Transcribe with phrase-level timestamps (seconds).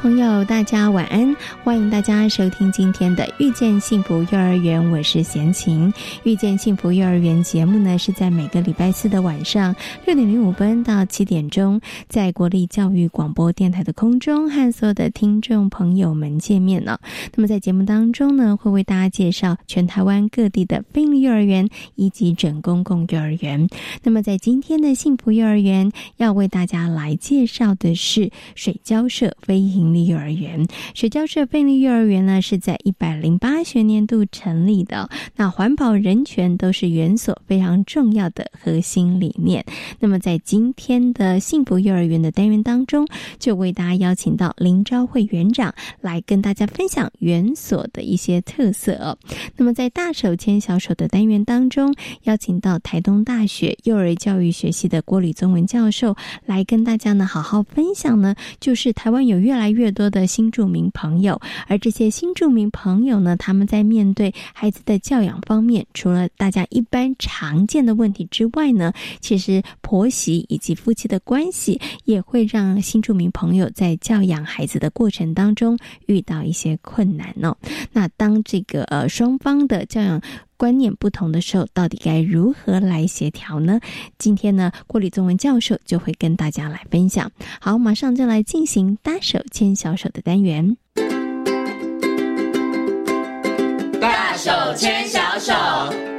[0.00, 1.36] 朋友，大家晚安！
[1.62, 5.92] 欢迎大家收听今天的《遇见幸福幼儿园》，我是贤琴。
[6.22, 9.76] 《遇见幸福幼儿园》节目呢，是在每个礼拜四的晚上
[10.06, 11.78] 六点零五分到七点钟，
[12.08, 16.98] 在国立教育广播电台的空中和所有的听众朋友们见面了。
[17.34, 23.68] 那么在节目当中呢，会为大家介绍全台湾各地的非营幼儿园以及准公共幼儿园。
[24.02, 29.89] 那么在今天的幸福幼儿园，要为大家来介绍的是水交社非营。
[29.92, 35.08] 立幼儿园水交社贝利幼儿园呢，是在一百零八学年度成立的。
[35.36, 39.64] 那环保人权都是园所非常重要的核心理念。
[39.98, 43.06] 那么在今天的幸福幼儿园的单元当中，
[43.38, 49.16] 就为大家邀请到林昭慧园长来跟大家分享园所的一些特色。
[49.56, 77.56] 那么在大手牵小手的单元当中，邀请到台东大学幼儿教育学系的郭李宗文教授来跟大家呢好好分享呢，就是台湾有越来越越多的新住民朋友，而这些新住民朋友呢，他们在面对孩子的教养方面，除了大家一般常见的问题之外呢，其实婆媳以及夫妻的关系也会让新住民朋友在教养孩子的过程当中遇到一些困难哦。
[77.90, 80.20] 那当这个呃双方的教养。
[80.60, 83.80] 观念不同的时候，到底该如何来协调呢？
[84.18, 87.32] 今天呢，郭立宗文教授就会跟大家来分享。
[87.62, 90.76] 好，马上就来进行大手牵小手的单元。
[93.98, 96.09] 大手牵小手。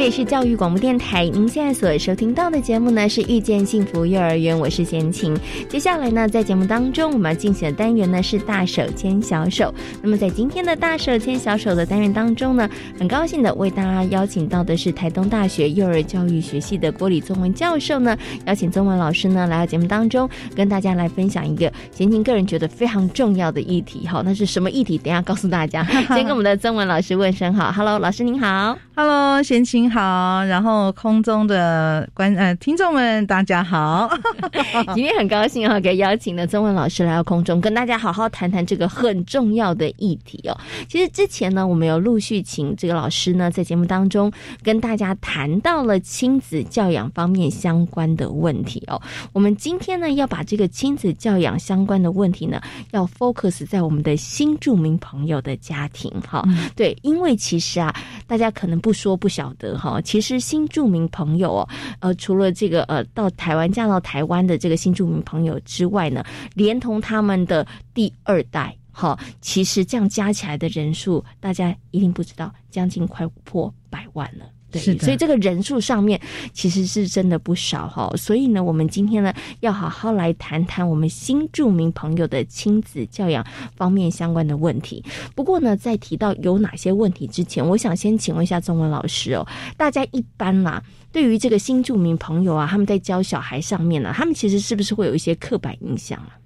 [0.00, 5.38] 这里是教育广播电台，您现在所收听到的节目呢是遇见幸福幼儿园，我是贤琴。
[5.68, 9.74] 接下来呢，在节目当中我们要进行的单元呢是大手牵小手。
[10.00, 12.66] 那么在今天的大手牵小手的单元当中呢，
[12.98, 24.06] 很高兴的为大家邀请到的是台东大学幼儿教育学系的郭李宗文教授呢，邀请宗文老师呢来到节目当中，跟大家来分享一个贤琴个人觉得非常重要的议题。
[24.08, 24.96] 哈，那是什么议题？
[24.96, 25.84] 等下告诉大家。
[25.84, 29.90] 先跟我们的宗文老师问声好，Hello，老师您好，Hello，贤琴。
[29.90, 34.10] 好，然后空中的观呃听众们，大家好。
[34.94, 40.54] 今天很高兴哈，给邀请的曾文老师来到空中，跟大家好好谈谈这个很重要的议题哦。
[40.86, 44.30] 其实之前呢，我们有陆续请这个老师呢，在节目当中
[44.62, 49.00] 跟大家谈到了亲子教养方面相关的问题哦。
[49.32, 56.44] 我们今天呢，要把这个亲子教养相关的问题呢，要 focus 在我们的新著名朋友的家庭哈。
[56.76, 57.94] 对，因为其实啊，
[58.26, 59.78] 大家可能不不说不晓得。
[59.78, 61.68] 哈，其实新住民朋友哦，
[62.00, 66.24] 呃，除了这个呃，到台湾嫁到台湾的这个新住民朋友之外呢，
[66.54, 67.64] 连同他们的
[67.94, 74.44] 第二代，哈，其实这样加起来的人数，大家一定不知道，将近快破百万了。
[74.70, 76.20] 对，所以这个人数上面
[76.52, 78.08] 其实是真的不少哈。
[78.16, 83.44] 所以呢，我们今天呢要好好来谈谈我们新著名朋友的亲子教养
[83.76, 85.04] 方面相关的问题。
[85.34, 90.80] 不过呢，在提到有哪些问题之前，我想先请问一下中文老师哦，大家一般啦，
[91.10, 96.38] 对于这个新著名朋友啊，他们在教小孩上面呢，他们其实是不是会有一些刻板印象啊？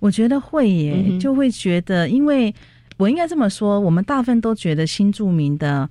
[0.00, 2.54] 我觉得会耶，就会觉得，因为
[2.96, 5.86] 我应该这么说，我们大部分都觉得新著名的。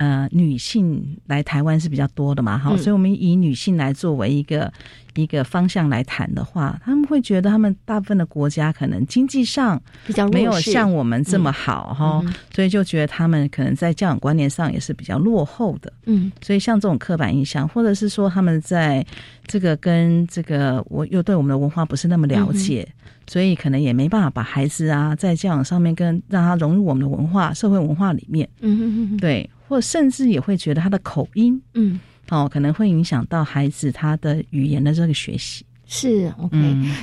[0.00, 4.72] 呃，女性来台湾是比较多的嘛，哈，所以我们以女性来作为一个
[5.14, 12.24] 一个方向来谈的话，他们会觉得他们大部分的国家可能经济上比较没有像我们这么好，哈，
[12.54, 19.04] 所以就觉得他们可能在教养观念上也是比较落后的，嗯，所以像这种刻板印象，或者是说他们在
[19.46, 22.88] 这个跟这个我又对我们的文化不是那么了解，
[23.26, 29.18] 所以可能也没办法把孩子啊在教养上面跟让他融入我们的文化社会文化里面，嗯。
[29.18, 29.46] 对。
[29.70, 35.64] 或甚至也会觉得他的口音，嗯，哦，可能会影响到孩子他的语言的这个学习。
[35.92, 36.56] 是 OK，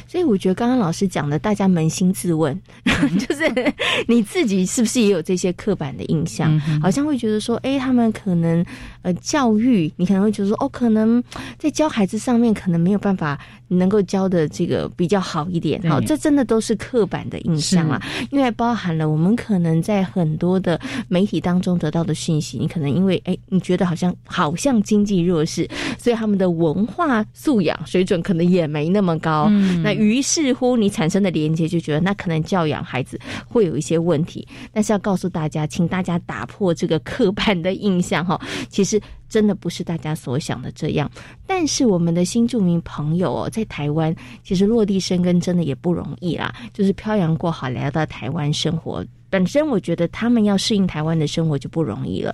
[0.07, 2.57] 所以我觉得刚刚老师讲的，大家扪心自问，
[3.19, 3.73] 就是
[4.07, 6.57] 你自己是不是也有这些刻板的印象？
[6.81, 8.65] 好像会觉得说，哎，他们可能
[9.01, 11.21] 呃教育，你可能会觉得说，哦，可能
[11.57, 13.37] 在教孩子上面可能没有办法
[13.67, 15.81] 能够教的这个比较好一点。
[15.89, 18.01] 好，这真的都是刻板的印象啊，
[18.31, 20.79] 因为包含了我们可能在很多的
[21.09, 25.69] 媒体当中得到的讯息，你可能因为哎，你觉得好像好像经济弱势，
[25.99, 28.76] 所以他们的文化素养水准可能也没。
[28.77, 29.50] 没那么高，
[29.81, 38.39] 那于是乎你产生的连接就觉得那可能教养孩子会有一些问题，但是要告诉大家，请大家打破这个刻板的印象哈，
[38.69, 41.09] 其实真的不是大家所想的这样。
[41.47, 49.03] 但是我们的新著名朋友哦，在台湾其实落地生根真的也不容易啦，就是漂洋过海来到台湾生活。
[49.29, 52.33] 本身我觉得他们要适应台湾的生活就不容易了，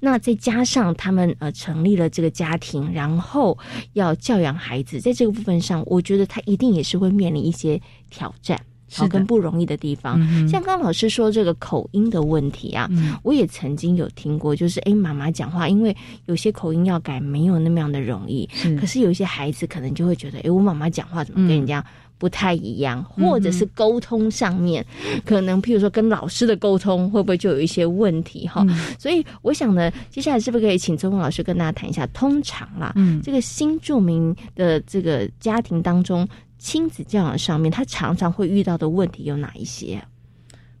[0.00, 3.56] 那再加上他们呃成立了这个家庭，然后
[3.94, 7.80] 要教养孩子，在这个部分上，我觉得他一定也是会面临一些
[8.10, 8.60] 挑战，
[8.92, 10.20] 好跟不容易的地方。
[10.48, 12.88] 像刚老师说这个口音的问题啊，
[13.22, 18.48] 我也曾经有听过，就是哎妈妈讲话，因为有些口音要改没有那么样的容易，
[18.78, 21.84] 可是有一些孩子可能就会觉得，哎我妈妈讲话怎么跟人家。
[22.24, 24.82] 不太一样，或者是沟通上面，
[25.26, 28.64] 可能譬如说跟老师的沟通会不会就有一些问题哈？
[28.98, 36.26] 所以我想呢，接下来是不是可以请周峰老师跟大家谈一下，通常啦，嗯，这个新著名的这个家庭当中，
[36.56, 40.02] 亲子教养上面，他常常会遇到的问题有哪一些？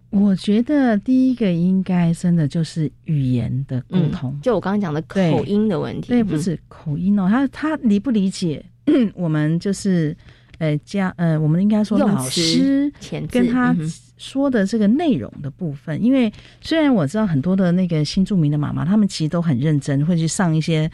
[0.08, 8.64] 我觉得第一个应该真的就是语言的沟通，就我刚刚讲的口音的问题，对，不止口音哦，他他理不理解
[9.14, 10.16] 我们就是。
[10.58, 12.92] 呃，家呃，我们应该说老师
[13.30, 13.74] 跟他
[14.16, 20.90] 说的这个内容的部分，因为虽然我知道很多的那个新著名的妈妈，他们其实都很认真，会去上一些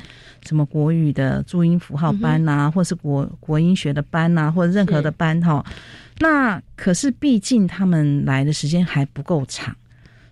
[0.47, 5.65] 什么国语的注音符号班呐，或是国国音学的班呐，或者任何的班哈。
[6.19, 9.77] 那可是毕竟他们来的时间还不够长。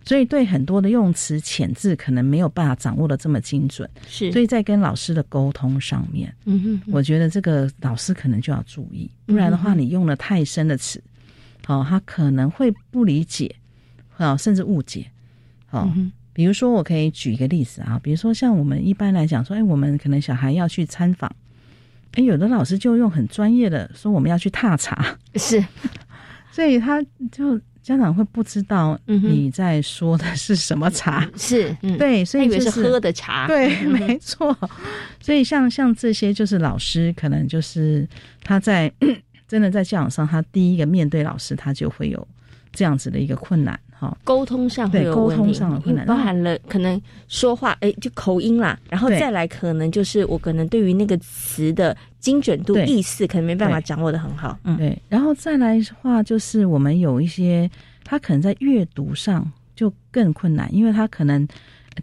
[0.08, 3.86] 所以，对很多的用词遣字，可能没有办法掌握的这么精准。
[4.06, 10.98] 是，所以在跟老师的沟通上面，嗯哼，我觉得这个老师可能就要注意，不然的话，你用了太深的词，
[11.66, 13.54] 哦，他可能会不理解，
[14.08, 15.04] 好，甚至误解。
[15.66, 15.86] 好，
[16.32, 21.30] 比如说，我可以举一个例子啊，比如说像我们一般来讲说，哎，我们可能小孩要去参访，
[22.14, 25.62] 哎，有的老师就用很专业的说我们要去踏查，是，
[26.50, 27.60] 所以他就。
[27.88, 34.54] 家长会不知道你在说的是什么茶，是对，所以以为是喝的茶，对，没错。
[35.18, 38.06] 所以像像这些，就是老师可能就是
[38.44, 38.92] 他在
[39.48, 42.28] 真的在教养上，他第一个面对老师，他就会有
[42.74, 43.80] 这样子的一个困难。
[43.98, 54.56] 好，沟通上会有沟通上的困难，包含了可能说话，哎，就口音啦，然后再来可能就是我可能对于那个词的精准度、意思，可能没办法掌握的很好。
[54.62, 57.68] 嗯，对，然后再来的话，就是我们有一些
[58.04, 61.44] 他可能在阅读上就更困难，因为他可能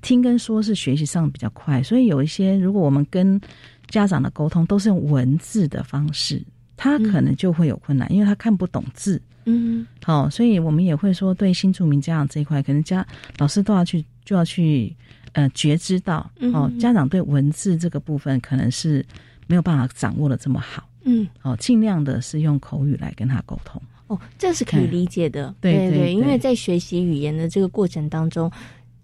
[0.02, 3.40] 听跟说是学习上比较快，所以有一些如果我们跟
[3.88, 6.44] 家长的沟通都是用文字的方式，
[6.76, 9.22] 他可能就会有困难，因为他看不懂字。
[9.46, 13.06] 嗯，好，所以我们也会说，对新住民家长这一块，可能家
[13.38, 14.96] 老师都要去，就要去，
[15.34, 19.06] 呃，觉知到，哦，家长对文字这个部分可能是
[19.48, 28.52] 没有办法掌握的这么好，嗯，哦，尽量的是用口语来跟他沟通，哦，这是可以理解的，对对，因为在学习语言的这个过程当中，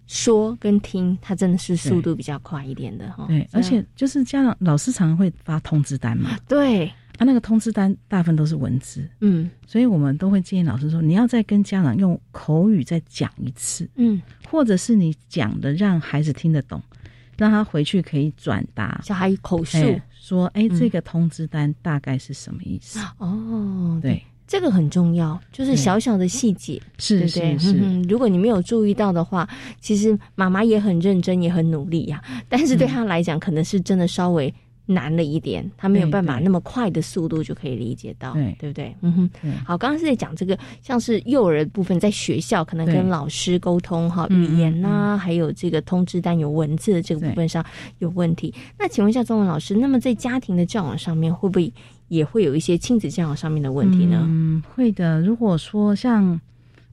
[0.08, 6.90] 说跟听，它真的是速度比较快一点的哈，对，而且就是家长老师常常会发通知单嘛，对。
[7.22, 14.20] 他那个通知单大部分都是文字，嗯，所以我们都会建议老师说，你要再跟家长用口语再讲一次，嗯，
[14.50, 16.82] 或者是你讲的让孩子听得懂，
[17.38, 19.78] 让他回去可以转达，小孩口述
[20.10, 22.98] 说，哎，这个通知单大概是什么意思？
[23.18, 29.48] 哦，对，这个很重要，就是小小的细节，是是是，如果你没有注意到的话，
[29.80, 34.52] 其实妈妈也很认真，也很努力呀，但是对他来讲，可能是真的稍微。
[34.86, 38.94] 难了一点，他没有办法那么快的速度就可以理解到，对不对？
[39.00, 47.64] 嗯哼，好，刚刚是在讲这个，像是幼儿部分，在学校可能跟老师沟通哈，语言呐，还有这个通知单有文字的这个部分上
[47.98, 48.52] 有问题。
[48.78, 51.72] 那请问一下中文老师，那么在家庭的教养上面，会不会
[52.08, 54.26] 也会有一些亲子教养上面的问题呢？
[54.28, 55.20] 嗯，会的。
[55.20, 56.40] 如果说像。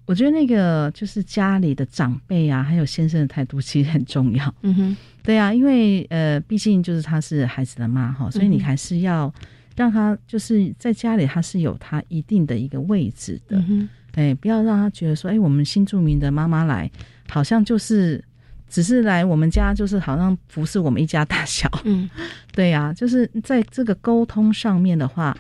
[0.10, 4.52] 我觉得那个就是家里的长辈啊，还有先生的态度其实很重要。
[4.64, 9.32] 嗯哼，对啊，因为呃，毕竟就是他是孩子的妈哈，所以你还是要
[9.76, 13.58] 让他就是在家里他是有他一定的一个位置的。
[13.70, 16.90] 嗯哎，不要让他觉得说，哎，我们新住民的妈妈来，
[17.30, 18.20] 好像就是
[18.68, 21.70] 只是来我们家，就是好像服侍我们一家大小。
[21.84, 22.10] 嗯，
[22.52, 25.38] 对呀，就是在这个沟通上面的话。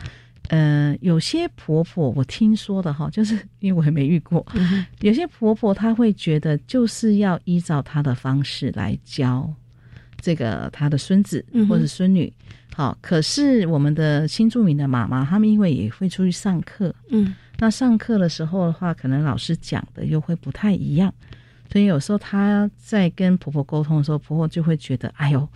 [0.50, 4.46] 呃，有些婆婆我听说的哈， 就是因为我也没遇过，
[5.02, 9.52] 有些婆婆她会觉得就是要依照她的方式来教
[10.20, 12.32] 这个她的孙子或者孙女。
[12.76, 21.14] 好，可是我们的新住民的妈妈，他们因为也会出去上课，嗯，那上课的时候的话，可能老师讲的又会不太一样，
[21.72, 25.48] 所以有时候她在跟婆婆沟通的时候，婆婆就会觉得，哎呦。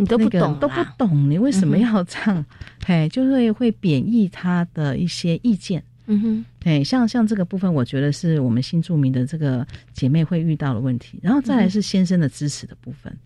[0.00, 2.44] 你都不懂，都不懂，你为什么要这样？
[2.84, 5.82] 嘿，就会会贬义他的一些意见。
[6.06, 11.20] 嗯哼，哎，像像这个部分，我觉得是我们新著名的这个姐妹会遇到的问题。
[11.22, 13.16] 然后再来是先生的支持的部分，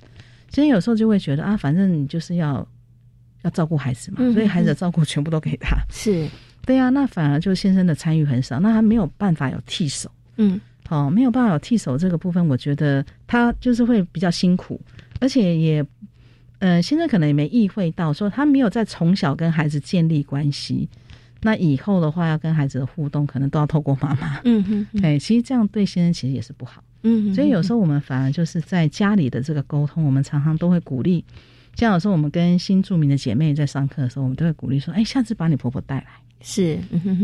[0.50, 2.66] 先生有时候就会觉得啊，反正你就是要
[3.40, 5.78] 要照顾孩子嘛，所以孩子的照顾全部都给他。
[5.90, 6.28] 是
[6.66, 10.11] 对呀，那反而就先生的参与很少，那他没有办法有替手。
[10.37, 14.78] 嗯，好，没有办法有替手这个部分，我觉得他就是会比较辛苦，
[15.21, 15.87] 而且也。
[16.64, 20.88] 嗯，先生可能也没意会到，说他没有在从小跟孩子建立关系，
[21.42, 24.40] 那以后的话要跟孩子的互动，可能都要透过妈妈。
[24.44, 26.83] 嗯哼，哎，其实这样对先生其实也是不好。
[27.02, 31.23] 嗯，所以有时候我们反而就是在家里的这个沟通，我们常常都会鼓励。
[31.75, 36.06] 像有时候我们跟新著名的姐妹在上课的时候，我们都会鼓励说：“哎，下次把你婆婆带来。”
[36.47, 36.79] 是，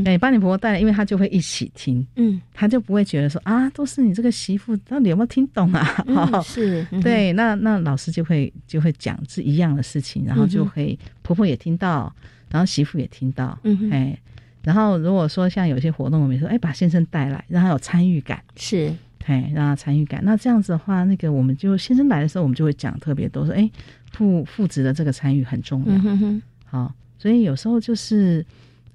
[0.07, 5.85] 哎，把你婆婆带来，因为她就会一起听，嗯，她就不会觉得说啊，都是你这个媳妇，到底有没有听懂啊？
[6.43, 12.11] 是，对，那那老师就会就会讲是一样的事情，然后就会婆婆也听到，
[12.51, 14.19] 然后媳妇也听到，嗯，哎，
[14.63, 18.91] 然后如果说像有些活动，我们说，哎，把先生带来，让他有参与感，是，
[19.27, 23.71] 哎，让他参与感，那这样子的话，那个我们就先生来的时候，我们就会讲特别多，说，哎，
[24.13, 28.43] 父父子的这个参与很重要，好，所以有时候就是。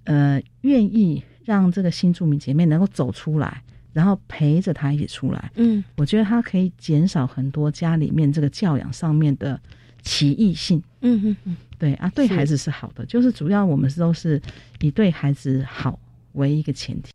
[0.06, 3.62] 呃，愿意让这个新住民姐妹能够走出来，
[3.94, 5.52] 然后陪着她一起出来。
[5.56, 9.60] 嗯，我觉得她可以减少很多家里面这个教养上面的
[10.02, 10.82] 歧义性。
[11.02, 14.42] 嗯嗯嗯，对啊，对孩子是好的，就是主要我们都是
[14.80, 16.00] 以对孩子好
[16.34, 17.12] 为一个前提。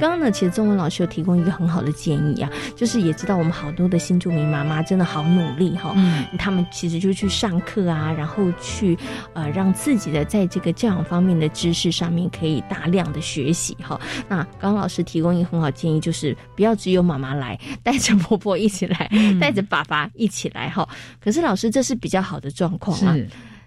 [0.00, 8.98] 刚刚呢，其实中文老师有提供一个很好的建议啊，就是也知道我们好多的新住民妈妈真的好努力哈，嗯，他们其实就去上课啊，然后去
[9.32, 14.00] 呃让自己的在这个教养方面的知识上面可以大量的学习哈。
[14.28, 19.10] 那刚刚老师提供一个很好建议，就是不要只有妈妈来，带着婆婆一起来，
[19.40, 20.88] 带着爸爸一起来哈。
[21.20, 23.16] 可是老师这是比较好的状况啊。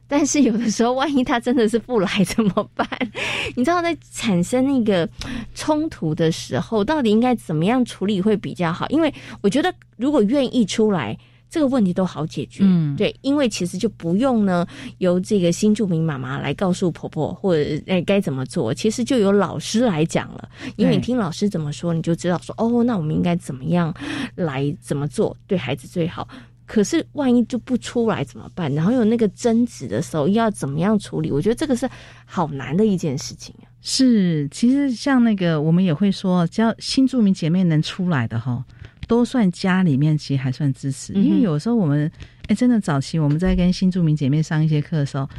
[0.07, 2.87] 但是有的时候，万一他真的是不来怎么办？
[3.55, 5.07] 你知道，在产生那个
[5.53, 8.87] 冲突的时候，到底应该怎么样处理会比较好？
[8.89, 11.17] 因为我觉得，如果愿意出来，
[11.49, 12.63] 这个问题都好解决。
[12.63, 20.49] 嗯，对，因为其实就不用呢，由这个新住民妈妈来告诉婆婆或者哎该怎么做，其实就由老师来讲了。
[20.75, 23.93] 因为你听老师怎么说，你就知道说哦，那我们应该怎么样
[24.35, 26.27] 来怎么做，对孩子最好。
[26.67, 28.71] 可是万一就不出来怎么办？
[28.75, 31.31] 然后有那个争执的时候要怎么样处理？
[31.31, 31.89] 我觉得这个是
[32.25, 33.65] 好难的一件事情啊。
[33.81, 38.61] 是，其实像那个我们也会说，只要新住民姐妹能出来的哈，
[39.07, 41.13] 都算家里面其实还算支持。
[41.13, 42.11] 因为有时候我们
[42.47, 45.29] 哎，真的早期我们在跟新住民姐妹上一些课的时候，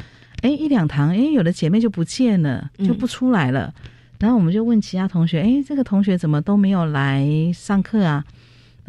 [0.41, 3.71] 哎一两堂哎有的姐妹就不见了，就不出来了。
[4.17, 8.25] 然后我们就问其他同学，哎这个同学怎么都没有来上课啊？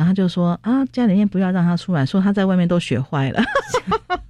[0.00, 3.42] 然后就说啊，家里面不要让他出来，说他在外面都学坏了，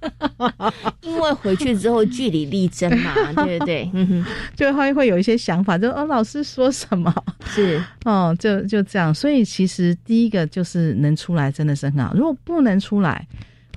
[0.99, 3.13] 因为回去之后据理力争嘛，
[3.45, 3.89] 对不对？
[3.93, 7.13] 嗯哼，就会会有一些想法，就哦，老师说什么
[7.45, 9.15] 是 哦，就就这样。
[9.15, 13.25] 所以其实第一个就是能出来真的是很好，如果不能出来，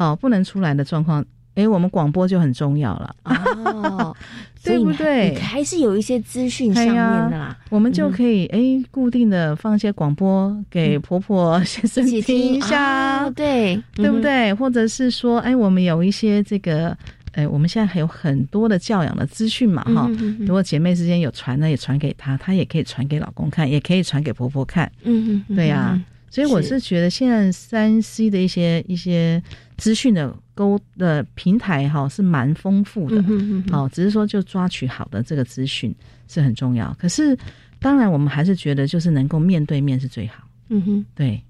[0.00, 1.24] 哦，不能出来的状况。
[1.54, 4.16] 哎，我们广播就很重要了哦，
[4.64, 5.34] 对不对？
[5.36, 8.58] 还是有一些资讯上面的啦，我们就可以哎，
[8.90, 14.52] 固定的放一些广播给婆婆先生听一下，对对不对？
[14.54, 16.96] 或者是说，哎，我们有一些这个，
[17.32, 20.10] 哎，我们现在还有很多的教养的资讯嘛，哈。
[20.40, 24.90] 如果姐妹之间有传的，也传给她，她也可以传给老公看，也可以传给婆婆看。
[25.02, 26.00] 嗯嗯，对呀。
[26.34, 29.40] 所以我是觉得现在三 C 的一些一些
[29.76, 33.22] 资讯的沟的平台哈是蛮丰富的，
[33.70, 35.94] 好，只是说就抓取好的这个资讯
[36.26, 36.92] 是很重要。
[36.98, 37.38] 可是
[37.78, 40.42] 当然我们还是觉得就是能够面对面是最好。
[40.70, 41.40] 嗯哼，对。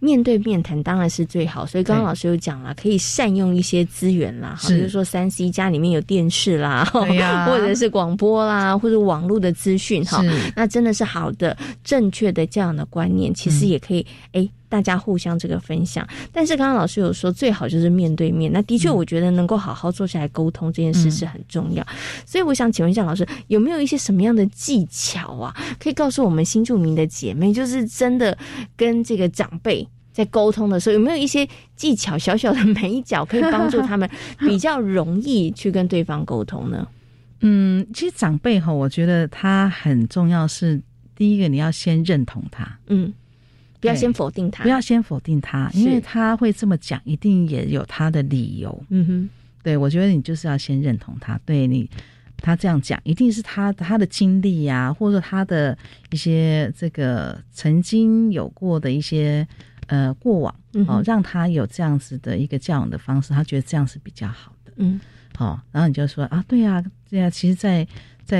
[0.00, 10.22] 面对面谈当然是最好，所以刚刚老师有讲了，可以善用一些资源啦，比如说三 C 家里面有电视啦， 或者是广播啦，或者网络的资讯哈，
[10.54, 14.48] 那真的是好的、正确的这样的观念，其实也可以哎。
[14.68, 18.52] 大家互相这个分享，但是刚刚老师有说最好就是面对面。
[18.52, 21.86] 那的确，我觉得能够好好坐下来沟通这件事是很重要。
[22.26, 28.36] 所以我想请问一下老师，有没有一些什么样的技巧啊，可以告诉我们新住民的姐妹，就是真的
[28.76, 29.88] 跟这个长辈。
[30.10, 34.10] 在沟通的时候，有没有一些技巧、小小的美角可以帮助他们
[34.40, 36.88] 比较容易去跟对方沟通呢？
[37.40, 40.44] 嗯，其实长辈哈，我觉得他很重要。
[40.48, 40.82] 是
[41.14, 43.12] 第一个，你要先认同他，嗯，
[43.80, 48.84] 不要先否定他，不要先否定他，因为他会这么讲，一定也有他的理由。
[48.88, 49.28] 嗯哼，
[49.62, 51.88] 对，我觉得你就是要先认同他，对你，
[52.36, 55.76] 他这样讲，一定是他他的经历呀，或者他的
[56.10, 59.46] 一些这个曾经有过的一些
[59.86, 60.54] 呃过往
[60.86, 64.72] 哦，让他有这样子的一个教养的方式，他觉得这样是比较好的。
[64.76, 65.00] 嗯。
[65.36, 67.86] 好，然后你就说啊，对呀，对呀，其实，在在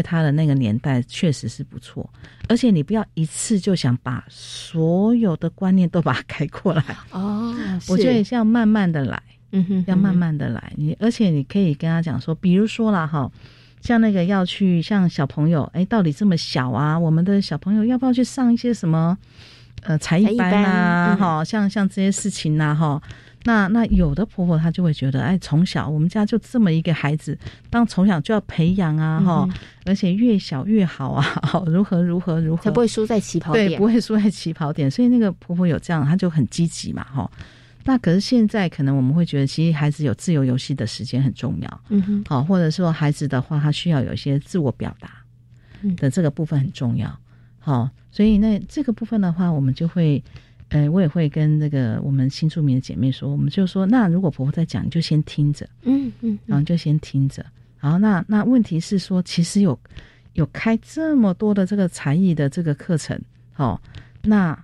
[0.02, 2.08] 他的那个年代，确实是不错。
[2.48, 7.54] 而且你不要一次就想把所有的观念都把它改过来哦。
[7.88, 10.72] 我觉得要慢慢的来，嗯哼，要慢慢的来。
[10.76, 13.30] 你而且你可以跟他讲说，比如说啦哈，
[13.80, 16.98] 像那个要去像小朋友，哎，到底这么小啊？
[16.98, 19.16] 我们的小朋友要不要去上一些什么
[19.82, 21.16] 呃才艺班啊？
[21.16, 23.00] 哈，像像这些事情呐，哈。
[23.44, 27.38] 那那有的婆婆她就会觉得，哎，从小我们家就这么一个孩子，
[27.70, 29.48] 当从小就要培养啊，哈，
[29.86, 34.90] 而且越小越好啊，好如何如何如何，才不会输在起跑点，对，不会输在起跑点。
[34.90, 37.30] 所以那个婆婆有这样，她就很积极嘛，哈。
[37.84, 45.10] 那可是现在可能我们会觉得，其实孩子有自由游戏的时间很重要，嗯哼，好，或者说孩子的话，他需要有一些自我表达
[45.96, 47.18] 的这个部分很重要，
[47.60, 50.22] 好，所以那这个部分的话，我们就会。
[50.70, 57.44] 呃，我也会跟那个我们新出名的姐妹说，我们就说，那如果婆婆在讲，你就先听着，嗯嗯，然后就先听着。
[57.80, 59.78] 然后那那问题是说，其实有
[60.34, 63.18] 有开这么多的这个才艺的这个课程，
[63.56, 63.80] 哦，
[64.22, 64.58] 那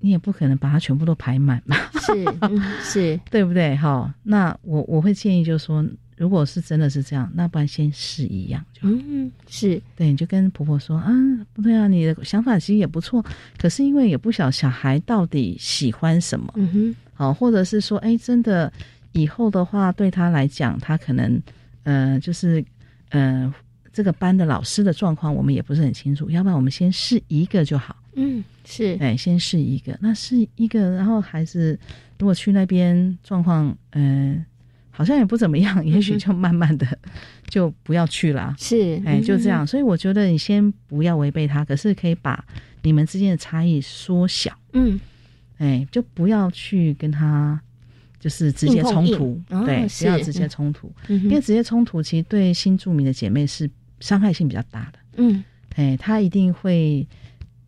[0.00, 2.24] 你也不可能把它全部都排满嘛，是
[2.82, 3.76] 是， 对不对？
[3.76, 5.84] 哈，那我我会建议就是说。
[6.16, 8.94] 如果是真的是这样，那不然先试一样就好。
[8.94, 11.10] 嗯，是对，你就跟婆婆说啊，
[11.52, 13.24] 不对啊，你的想法其实也不错，
[13.58, 18.72] 可是因为也不晓小孩到底喜欢什么，嗯哼，好，或者是说，哎，真的
[19.12, 21.42] 以后的话，对他来讲，他可能，
[21.82, 22.64] 呃，就是，
[23.08, 23.52] 呃，
[23.92, 27.96] 这个班的老师的状况，我们也不是很清楚，要不然我们先试一个就好。
[28.14, 31.78] 嗯，是，哎，先试一个，那试一个，然后孩子
[32.18, 34.44] 如果去那边状况，嗯。
[34.94, 36.86] 好像也不怎么样，也许就慢慢的
[37.48, 38.54] 就不要去了。
[38.58, 39.66] 是，哎，就这样。
[39.66, 42.44] 所以我觉得你先不要违背他，可是可以把
[42.82, 44.54] 你们之间的差异缩小。
[44.74, 45.00] 嗯，
[45.56, 47.58] 哎，就不要去跟他
[48.20, 53.68] 就是直接冲突，对，不要直接冲突，因为直接冲突其实对新住民的姐妹是
[54.00, 54.98] 伤害性比较大的。
[55.16, 55.42] 嗯，
[55.76, 57.06] 哎，他一定会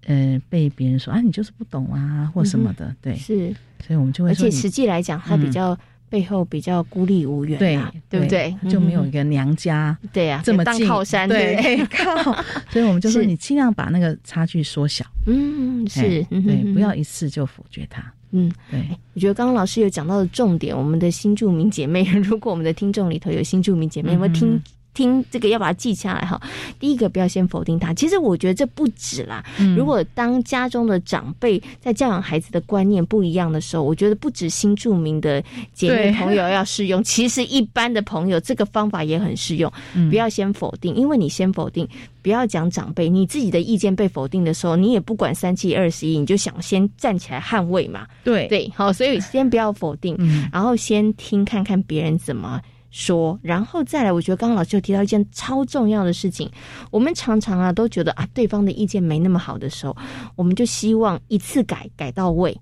[0.04, 2.94] 呃被别人说啊，你就是不懂啊，或什么的。
[3.00, 5.78] 对，是，所以我们就会，而且实际来讲，他比较。
[6.08, 8.54] 背后比较孤立无援，对对不对？
[8.68, 12.32] 就没有一个娘家，对呀，这么当靠山，对， 靠。
[12.70, 15.04] 所以我们就说，你尽量把那个差距缩小。
[15.26, 18.04] 嗯，是，对，不要一次就否决它。
[18.30, 18.80] 嗯，对。
[19.14, 24.60] 我觉得刚刚老师有讲到的重点，我们的新住民姐妹， 如果我们的听众里头有新住民姐妹，有没有听？
[24.94, 26.40] 听这个要把它记下来哈。
[26.78, 29.44] 第一个不要先否定他，其实我觉得这不止啦。
[29.76, 39.70] 如果当家中的长辈在教养孩子的观念不一样的时候，我觉得不止新著名的姐妹朋友要适用， 其实一般的朋友这个方法也很适用。
[40.08, 41.88] 不要先否定，因为你先否定，
[42.22, 48.06] 不要讲长辈，你自己的意见被否定的时候，你也不管三七二十一，你就想先站起来捍卫嘛。
[48.22, 50.16] 对对，好，所以先不要否定，
[50.52, 52.60] 然后先听看看别人怎么。
[52.96, 56.48] 说，然后再来，我觉得刚刚老师有提到一件超重要的事情。
[56.92, 59.96] 我们常常啊都觉得啊，对方的意见没那么好的时候，
[60.36, 62.56] 我们就希望一次改改到位。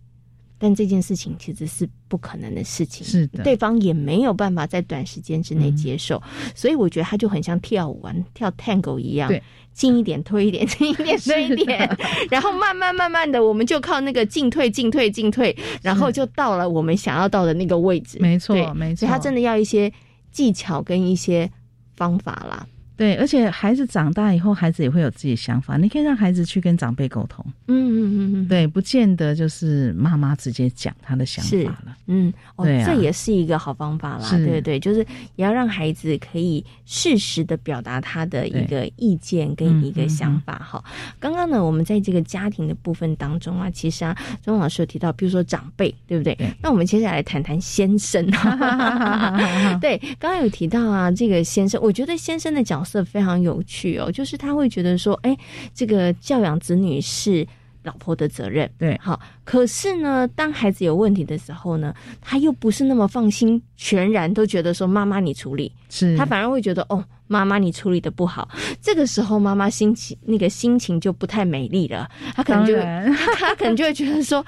[0.59, 6.23] 但这件事情其实是不可能的事情，是的，对方也没有办法在短时间之内接受。
[6.55, 9.43] 所以我觉得他就很像跳舞玩跳探戈一样，对，
[9.75, 11.95] 进一点推一点，进一点推一点，
[12.31, 18.17] 然后慢慢慢慢的，我们就靠那个进退进退进退，然后就到了我们想要到的那个位置。
[18.19, 19.93] 没错，没错，所以他真的要一些。
[20.33, 21.51] 技巧跟一些
[21.95, 22.67] 方法啦。
[23.03, 25.77] 对，而且孩子长大以后，孩子也会有自己的想法。
[25.77, 27.45] 你可以让孩子去跟长辈沟通。
[27.67, 31.97] 嗯嗯嗯嗯，对，不见得就是妈妈直接讲他的想法了。
[32.07, 34.31] 嗯，哦，这也是一个好方法啦。
[34.31, 35.01] 对对，就是
[35.35, 40.57] 也要让孩子可以适时的表达他的一个意见跟一个想法。
[40.59, 40.85] 哈，
[41.19, 46.37] 刚刚呢，我们在这个家庭的部分当中啊，其实啊，钟老师有提到，比如说长辈，对不对？
[46.63, 48.25] 那我们接下来谈谈先生。
[49.81, 55.37] 对，刚刚有提到啊，这个先生，我觉得先生的角色非常有趣哦，就是他会觉得说，哎，
[55.73, 57.47] 这个教养子女是
[57.85, 59.21] 老婆的责任，对，好。
[59.45, 68.49] 可是呢，当孩子有问题的时候呢，他又不是那么放心，全然都觉得说妈妈你处理，是他反而会觉得哦，妈妈你处理的不好。
[68.81, 72.77] 这个时候妈妈心情那个心情就不太美丽了，他可能就
[73.39, 74.45] 他可能就会觉得说。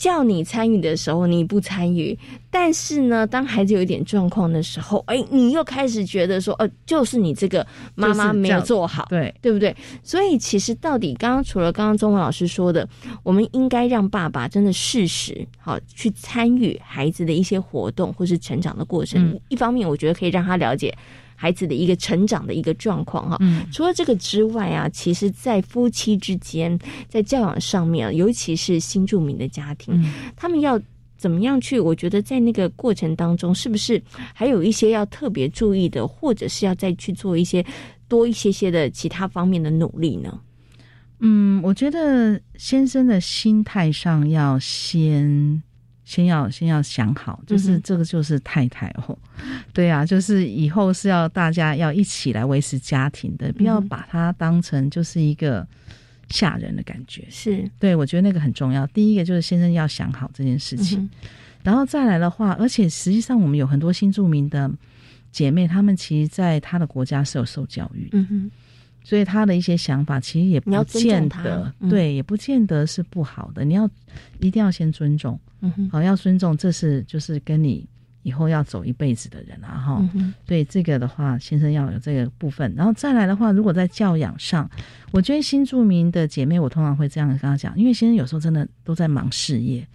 [0.00, 2.18] 叫你参与的时候你不参与，
[2.50, 9.76] 但是呢，当孩子有一点状况的时候，哎，你又开始觉得说，呃，就是你这个妈妈没有做好，对对不对？
[10.02, 12.88] 所以其实到底刚刚除了刚刚中文老师说的，
[13.22, 19.38] 我们应该让爸爸真的适时好去参与孩子的一些活动或是成长的过程。
[19.50, 20.96] 一方面，我觉得可以让他了解。
[21.40, 23.38] 孩子的一个成长的一个状况哈，
[23.72, 30.04] 除了这个之外啊，其实，在夫妻之间，在教养上面，尤其是新住民的家庭，
[30.36, 30.78] 他们要
[31.16, 31.80] 怎么样去？
[31.80, 34.02] 我觉得在那个过程当中，是不是
[34.34, 37.64] 还有一些要特别注意的，或者是要再去做一些
[38.06, 40.38] 多一些些的其他方面的努力呢？
[41.20, 45.62] 嗯，我觉得先生的心态上要先。
[46.10, 49.16] 先要先要想好，就是这个就是太太哦，
[49.72, 55.64] 对啊，就是以后是要大家要一起来维持家庭的，不要把它当成就是一个
[56.28, 57.24] 吓人的感觉。
[57.30, 58.84] 是对，我觉得那个很重要。
[58.88, 61.08] 第一个就是先生要想好这件事情，
[61.62, 64.68] 然后再来的话，而且实际上我们有很多新住民的
[65.30, 68.50] 姐妹，她们其实在她的国家是有受教育，嗯哼。
[69.02, 73.64] 所以他的一些想法其实也不见得对，也不见得是不好的。
[73.64, 73.88] 你要
[74.40, 77.88] 一定要先尊重，嗯好要尊重，这是就是跟你
[78.22, 80.10] 以后要走一辈子的人啊哈。
[80.46, 84.70] 所以这个的话，先生要有这个部分，然后再来的话，如果在教养上，
[85.10, 89.86] 我觉得新著名的姐妹，我通常会这样跟她讲，因为先生有时候真的都在忙事业，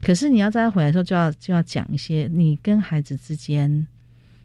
[0.00, 3.86] 可是你要在他回来的时候，就要就要讲一些你跟孩子之间。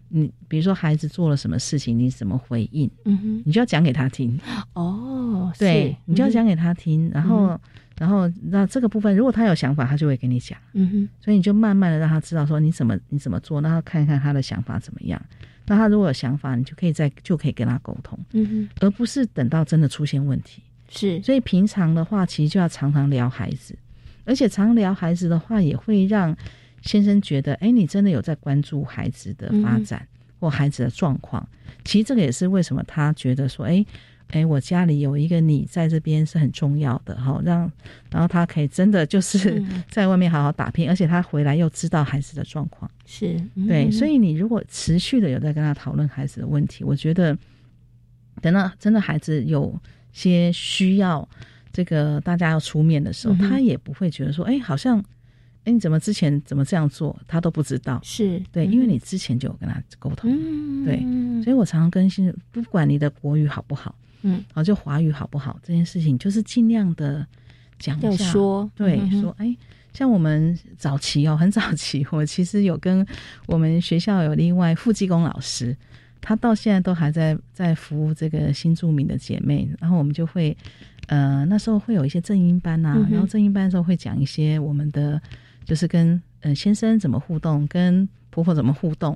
[0.09, 2.89] 你比如说孩子做了什么事情，你怎么回应？
[3.05, 4.39] 嗯哼，你就要讲给他听。
[4.73, 7.09] 哦，对，你就要讲给他听。
[7.13, 7.59] 然后，
[7.97, 10.57] 然后那这个部分，如果他有想法，他就会跟你讲。
[10.73, 15.21] 嗯哼，所以你就慢慢的让他知道说你怎么你怎么做，然后看看他的想法怎么样。
[15.67, 18.17] 那他如果有想法，你就可以再就可以跟他沟通。
[18.33, 20.63] 嗯哼，而不是等到真的出现问题。
[20.89, 23.77] 是，所以平常的话，其实就要常常聊孩子，
[24.25, 26.35] 而且常聊孩子的话，也会让。
[26.81, 30.07] 先生觉得，哎，你真的有在关注孩子的发展
[30.39, 31.47] 或孩子的状况。
[31.83, 33.85] 其实这个也是为什么他觉得说，哎，
[34.29, 37.41] 哎，我家里有一个你在这边是很重要的哈。
[37.43, 37.71] 让
[38.11, 43.89] 然后他可以真的就是 在外面好好打拼，而且他回来又知道孩子的状况，是对。
[43.91, 47.37] 所以你如果持续的有在跟他讨论孩子的问题，我觉得
[48.41, 49.77] 等到真的孩子有
[50.11, 51.27] 些需要
[51.71, 55.03] 这个大家要出面的时候，他也不会觉得说，哎，好像。
[55.69, 58.01] 哎，你怎么之前怎么这样做，他都不知道？
[58.03, 60.31] 是对，因为你之前就有跟他沟通，
[60.83, 60.99] 对，
[61.43, 67.23] 所以我常常更新，不管你的国语好不好，嗯，好就华语好不好，这件事情就是尽量的
[67.77, 69.55] 讲要说，对，说哎，
[69.93, 73.05] 像我们早期哦，很早期，我其实有跟
[73.45, 75.77] 我们学校有另外傅继工老师，
[76.19, 80.57] 他到现在都还在在服务这个新住民的姐妹，然后我们就会，
[81.05, 85.21] 呃，那时候会有一些正音班呐，然后正音班的时候会讲一些我们的。
[85.69, 89.15] 就是跟嗯先生怎么互动，跟婆婆怎么互动，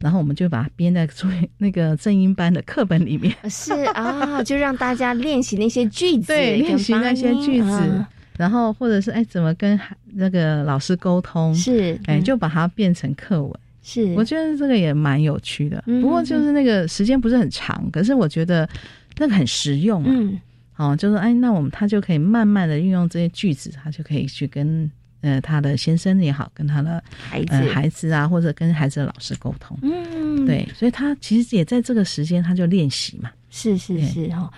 [0.00, 3.32] 然后我们就把它编在作为那个正音班的课本里面。
[3.48, 8.04] 是啊，就让大家练习那些句子，对，练习那些句子，
[8.36, 9.78] 然后或者是哎怎么跟
[10.12, 13.60] 那个老师沟通，是哎就把它变成课文。
[13.84, 15.80] 是，我觉得这个也蛮有趣的。
[15.86, 18.68] 不过就是那个时间不是很长，可是我觉得
[19.18, 20.02] 那个很实用。
[20.06, 20.40] 嗯，
[20.76, 24.90] 哦，就是哎，那我们他就可以慢慢的运用这些句子，他就可以去跟。
[25.22, 34.50] 呃，他的先生也好，跟他的孩子、孩子啊，或者跟孩子的老师沟通，嗯，对，所以他其实也在这个时间，他就练习嘛，是是是哈。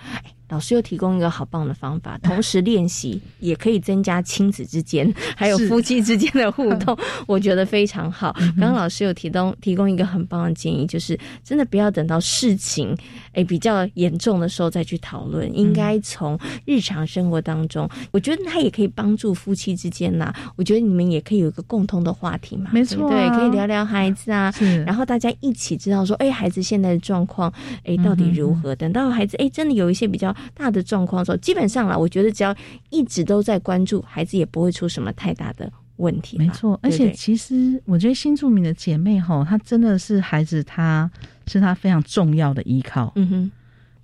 [0.49, 8.31] 老师又提供一个好棒的方法， 同时练习也可以增加亲子之间 还有夫妻之间的互动， 我觉得非常好。
[8.55, 12.95] 刚刚老师有提供提供一个很棒的建议，就是真的不要等到事情
[13.33, 20.31] 诶比较严重的时候再去讨论，应该从日常生活当中，我觉得他也可以帮助夫妻之间呐。
[20.55, 24.53] 我觉得你们也可以有一个共同的话题嘛，没错，对，可以聊聊孩子啊，
[24.85, 27.51] 然后大家一起知道说，哎，孩子现在的状况，
[27.83, 28.75] 哎，到底如何？
[28.93, 30.35] 等到孩子哎真的有一些比较。
[30.53, 32.55] 大的状况的时候，基本上啦，我觉得只要
[32.89, 36.37] 一直都在关注孩子，也不会出什么太大的问题。
[36.37, 41.09] 没错，而且其实我觉得新住民的姐妹哈，她真的是孩子，她
[41.47, 43.11] 是她非常重要的依靠。
[43.15, 43.51] 嗯哼，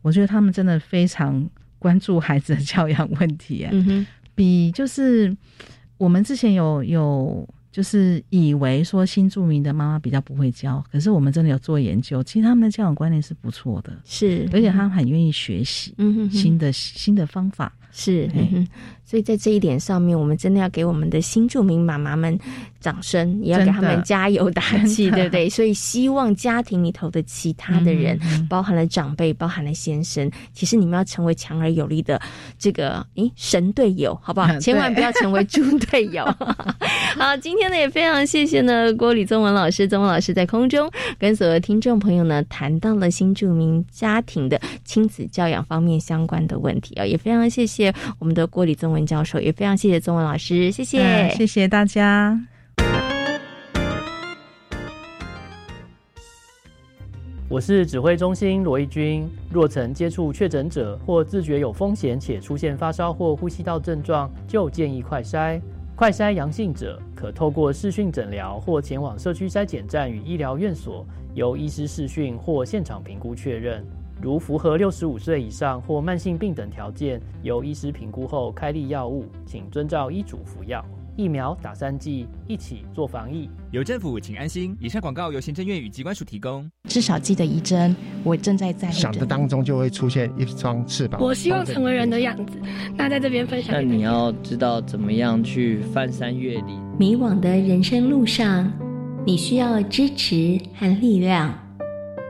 [0.01, 1.47] 我觉得他们真的非常
[1.79, 3.67] 关注孩子的教养问题。
[3.71, 5.35] 嗯哼，比就是
[5.97, 18.29] 我们之前有有就是以为说新住民的妈妈比较不会教，可是我们真的有做研究，其实他们的教养观念是不错的，是，而且他们很愿意学习，嗯哼，新的新的方法是。
[19.03, 22.39] 所以在这一点上面，我们真的要给我们的新住民妈妈们
[22.79, 25.49] 掌声，也要给他们加油打气，对不对？
[25.49, 32.21] 所以希望家庭里头的其他的人，包含了长辈，包含了先生，其实你们要成为强而有力的
[32.57, 34.47] 这个诶神队友，好不好？
[34.61, 36.23] 千万不要成为猪队友。
[37.19, 49.01] 好，今天呢也非常谢谢呢郭李宗文老师，宗文老师在空中跟所有听众朋友呢谈到了新著名家庭的亲子教养方面相关的问题啊，也非常谢谢我们的郭李宗文。
[49.11, 52.39] 教授也非常谢谢宗文老师，谢谢，谢谢大家。
[57.49, 59.29] 我是指挥中心罗义军。
[59.49, 65.59] 若曾接触确诊者或自觉有风险且出现发烧或呼吸道症状，就建议快筛。
[66.01, 73.85] 快筛阳性者可透过视讯诊疗或前往社区筛检站与医疗院所，由医师视讯或现场评估确认。
[74.19, 80.83] 如符合六十五岁以上或慢性病等条件，由医师评估后开立药物，请遵照医嘱服药。
[81.21, 83.47] 疫苗打三剂，一起做防疫。
[83.69, 84.75] 有政府，请安心。
[84.79, 86.67] 以上广告由行政院与机关署提供。
[86.85, 91.21] 至少记得一针，我正在在想的当中就会出现一双翅膀。
[91.21, 92.53] 我希望成为人的样子。
[92.97, 93.75] 那在这边分享。
[93.75, 96.81] 那你要知道怎么样去翻山越岭。
[96.97, 98.71] 迷惘的人生路上，
[99.23, 101.53] 你需要支持和力量。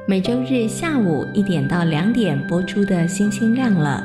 [0.06, 4.04] 每周日下午一点到两点播出的《星星亮了》，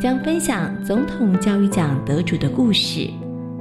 [0.00, 3.10] 将分享总统教育奖得主的故事，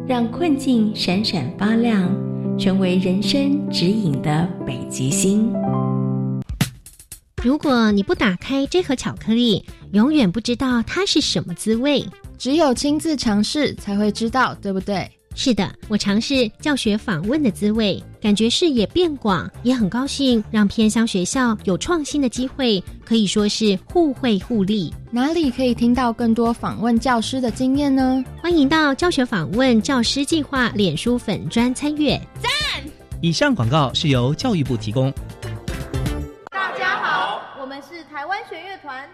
[0.08, 2.10] 让困境闪闪发亮，
[2.58, 5.54] 成为人生指引的北极星。
[7.43, 12.06] 如果你不打开这盒巧克力，永远不知道它是什么滋味。
[12.38, 15.12] 只有亲自尝试才会知道，对不对？
[15.39, 24.91] 是的，我尝试教学访问的滋味，感觉视野变广，也很高兴让偏乡学校有创新的机会，可以说是互惠互利。
[25.12, 28.26] 哪里可以听到更多访问教师的经验呢？
[28.41, 32.19] 欢迎到教学访问教师计划脸书粉专参阅。
[32.41, 32.52] 赞！
[33.21, 35.13] 以上广告是由教育部提供。
[36.50, 39.08] 大家好，我们是台湾弦乐团，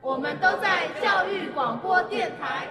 [0.00, 2.66] 我们都在教育广播电台。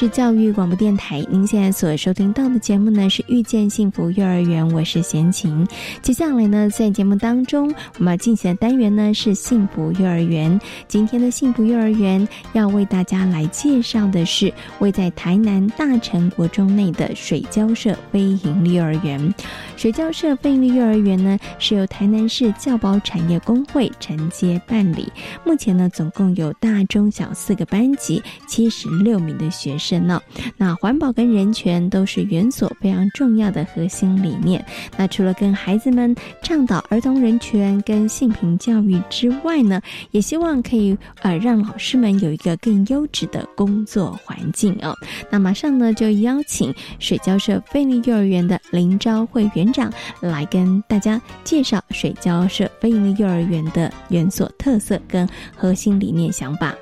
[0.00, 5.68] 是教育广播电台，您现在所收听到的节目呢是遇见幸福幼儿园，我是贤琴。
[6.00, 10.58] 接下来呢，在节目当中，我们要进行的单元呢是幸福幼儿园。
[10.88, 19.34] 今天的幸福幼儿园要为大家来介绍的是位在台南大城国中内的水交社非营利幼儿园。
[19.80, 25.10] 水交社费力幼儿园呢是由台南市教保产业工会承接办理，
[25.42, 29.78] 目前呢总共有大中小四个班级，七十六名的学。
[29.78, 30.20] 生呢，
[30.58, 34.62] 那环保跟人权都是园所非常重要的核心理念。
[34.98, 44.94] 那除了跟孩子们倡导儿童人权跟性平教育之外呢，也希望可以呃让老师们有一个更优质的工作环境哦。
[45.30, 56.74] 那马上呢就邀请水交社菲利幼儿园的林昭慧园长来跟大家介绍水交社菲利幼儿园的园所特色跟核心理念想法。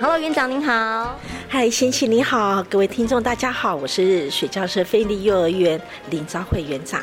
[0.00, 1.18] Hello，园长您好。
[1.50, 5.80] 嗨，贤琪你好，各位听众大家好，我是水教社菲利幼儿园
[6.10, 7.00] 林昭慧园长，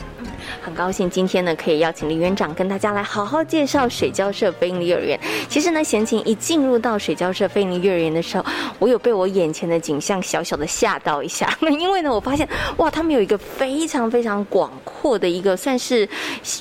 [0.62, 5.20] 很高兴今天呢可以邀请林园长跟大家来好好介绍水教社菲利幼儿园。
[5.50, 8.46] 其实呢，贤琴一进入到水教社菲利幼儿园的时候，
[8.78, 16.08] 我有被我眼前的景象小小的吓到一下， 因为呢，我发现哇，他们有一个非常非常广阔的一个算是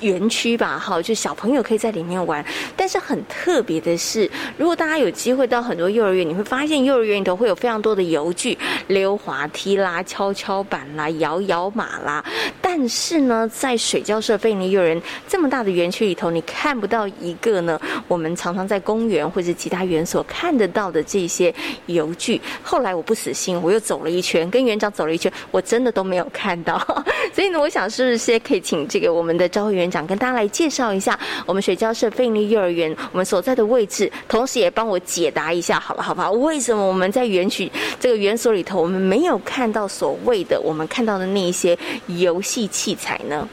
[0.00, 2.42] 园区吧，哈，就小朋友可以在里面玩。
[2.74, 8.56] 但是很特别的是，如果大家有机会到很多幼儿园，你会发现幼儿园里头会有非常常多的游具，
[8.86, 12.24] 溜滑梯啦、跷跷板啦、摇摇马啦。
[12.62, 21.52] 但是呢，在水交社费尼幼儿园这么大的园区里头，你看不到一个呢，我们常常在公园或者其他园所看得到的这些
[21.86, 22.40] 游具。
[22.62, 26.78] 后来我不死心，我又走了一圈，跟园长走了一圈，我真的都没有看到。
[27.34, 36.30] 所以呢，我想是不是先可以请这个我们的招会园长跟大家来介绍一下我们水交社费尼幼儿园我们所在的位置，同时也帮我解答一下，好了，好吧？
[36.30, 37.63] 为什么我们在园区
[37.98, 43.48] 这个园所里头，我们没有看到所谓的我们看到的那一些游戏器材呢？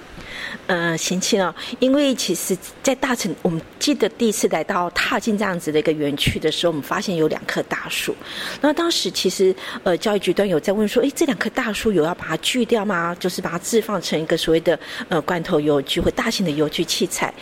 [0.67, 8.15] 呃，贤青哦，因为其实，在大城，我们记得第一次来到踏进这样子的一个园区的时候，我们发现有两棵大树。
[8.61, 13.15] 那当时其实，呃，教育局端有在问说，哎，这两棵大树有要把它锯掉吗？
[13.19, 14.77] 就是把它置放成一个所谓的
[15.09, 17.33] 呃罐头油具或大型的油具器材。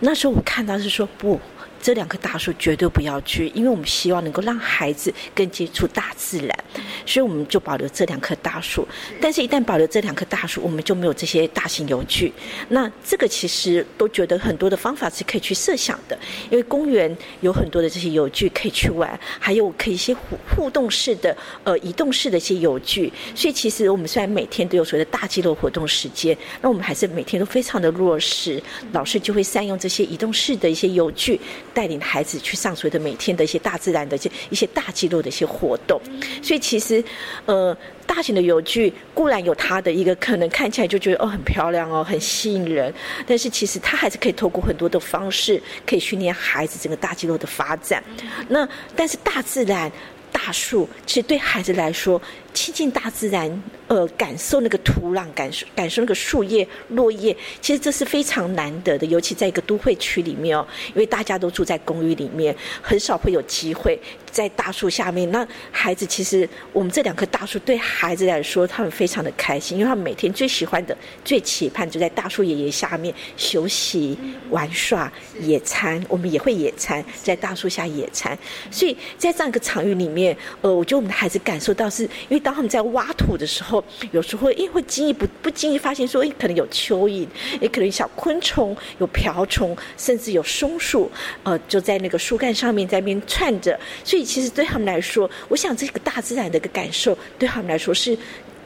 [0.00, 1.40] 那时候我看到是说不。
[1.80, 6.64] 这两棵大树绝对不要去，因为我们希望能够让孩子更接触大自然，
[7.06, 8.86] 所以我们就保留这两棵大树。
[9.20, 12.32] 但是，一旦保留这两棵大树，我们就没有这些大型游具。
[12.68, 16.18] 那这个其实都觉得很多的方法是可以去设想的，
[16.50, 23.12] 因为公园有很多的这些游具可以去玩，还有可以一些互互动式的、呃移动式的一些游具。
[23.34, 28.62] 所以，其实我们虽然每天都有所谓的大肌肉活动时间，那我们还是每天都非常的落实，
[28.92, 31.40] 老师就会善用这些移动式的一些游具。
[31.78, 36.00] 带领孩子去上所谓的每天的一些大自然的一些一些大肌肉的一些活动，
[36.42, 37.04] 所以其实，
[37.46, 42.92] 呃，大型的游具固然有它的一个可能看起来就觉得哦很漂亮哦很吸引人，
[43.28, 48.02] 但是其实它还是可以透过很多的方式可以训练孩子整个大肌肉的发展。
[48.48, 49.88] 那但是大自然
[50.32, 52.20] 大树其实对孩子来说。
[52.60, 59.06] 亲近大自然，呃，感受那个土壤，感受感受那个树叶、落叶，其实这是非常难得的。
[59.06, 63.96] 尤其在一个都会区里面哦，因为大家都住在公寓里面，很少会有机会
[64.32, 65.30] 在大树下面。
[65.30, 74.18] 那孩子其实，我们这两棵大树对孩子来说，他们非常的开心，因为他们每天最喜欢的、最期盼就在大树爷爷下面休息、
[74.50, 76.04] 玩耍、野餐。
[76.08, 78.36] 我们也会野餐，在大树下野餐。
[78.68, 82.42] 所以在这样一个场域里面，呃，我觉得我们的孩子感受到是因为。
[82.48, 87.28] 当他们在挖土的时候，有时候因为会经意不不经意发现说，哎，可能有蚯蚓，
[87.60, 91.10] 也可能小昆虫，有瓢虫，甚至有松鼠，
[91.42, 93.78] 呃，就在那个树干上面在那边串着。
[94.02, 98.16] 所以，其实对他们来说，我想这个大自然的一个感受，对他们来说是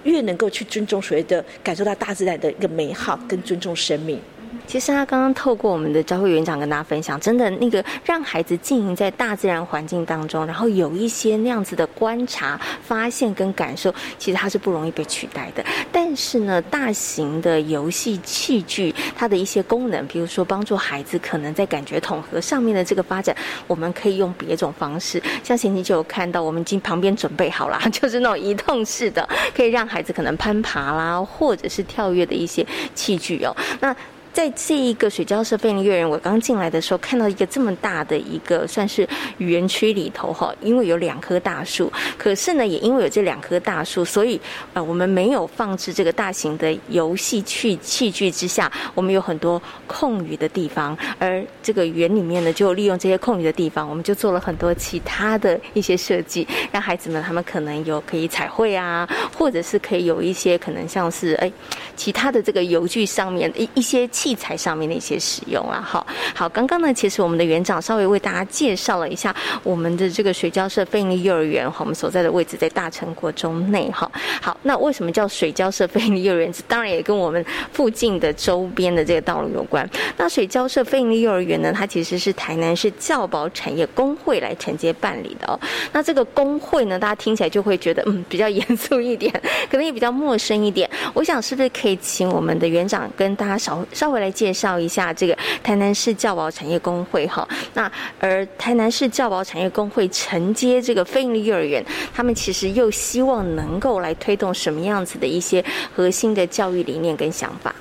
[0.04, 4.20] 越能够去尊重所谓的感受到大自然的一个美好，跟尊重生命。
[4.66, 15.64] 其实他刚刚透过我们的教会园长跟大家分享，真的那个让孩子经营在大自然环境当中，然后有一些那样子的观察、发现跟感受，其实它是不容易被取代的。
[15.90, 23.36] 但是呢，大型的游戏器具它的一些功能，比如说帮助孩子可能在感觉统合上面的这个发展，
[23.66, 25.22] 我们可以用别种方式。
[25.42, 33.54] 像前期就有看到，我们已经旁边准备好了， 就是那种移动式的，可以让孩子可能攀爬啦，或者是跳跃的一些器具哦。
[33.80, 33.94] 那
[34.32, 44.40] 在这一个水交社费尼乐园，我刚进来的时候看到一个这么大的一个算是园区里头哈，因为有两棵大树，可是呢，也因为有这两棵大树，所以
[44.72, 61.52] 呃，我们没有放置这个大型的游戏器器具之下，我们有很多空余的地方，而这个园里面呢，就利用这些空余的地方，我们就做了很多其他的一些设计，让孩子们他们可能有可以彩绘啊，或者是可以有一些可能像是哎
[61.94, 64.08] 其他的这个游具上面一一些。
[64.22, 74.08] 器材上面的一些使用啊，好好，刚刚呢，其实我们的园长稍微为大家介绍了一下我们的这个水交社菲尼幼儿园哈，我们所在的位置在大成国中内哈。
[74.40, 76.54] 好，那为什么叫水交社菲尼幼儿园？
[76.68, 79.88] 当然也跟我们附近的周边的这个道路有关。
[80.16, 85.58] 那水交社菲尼幼儿园呢，它其实是台南市教保产业工会来承接办理的哦。
[85.90, 89.32] 那这个工会呢，大家听起来就会觉得嗯比较严肃一点，
[89.68, 90.88] 可能也比较陌生一点。
[91.12, 94.11] 我想是不是可以请我们的园长跟大家稍稍。
[94.12, 101.82] 会来介绍一下这个台南市教保产业工会哈，那而台南市教保产业工会承接这个非营利幼儿园，
[102.14, 105.64] 他们其实又希望能够来推动什么样子的一些
[105.96, 107.74] 核心的教育理念跟想法。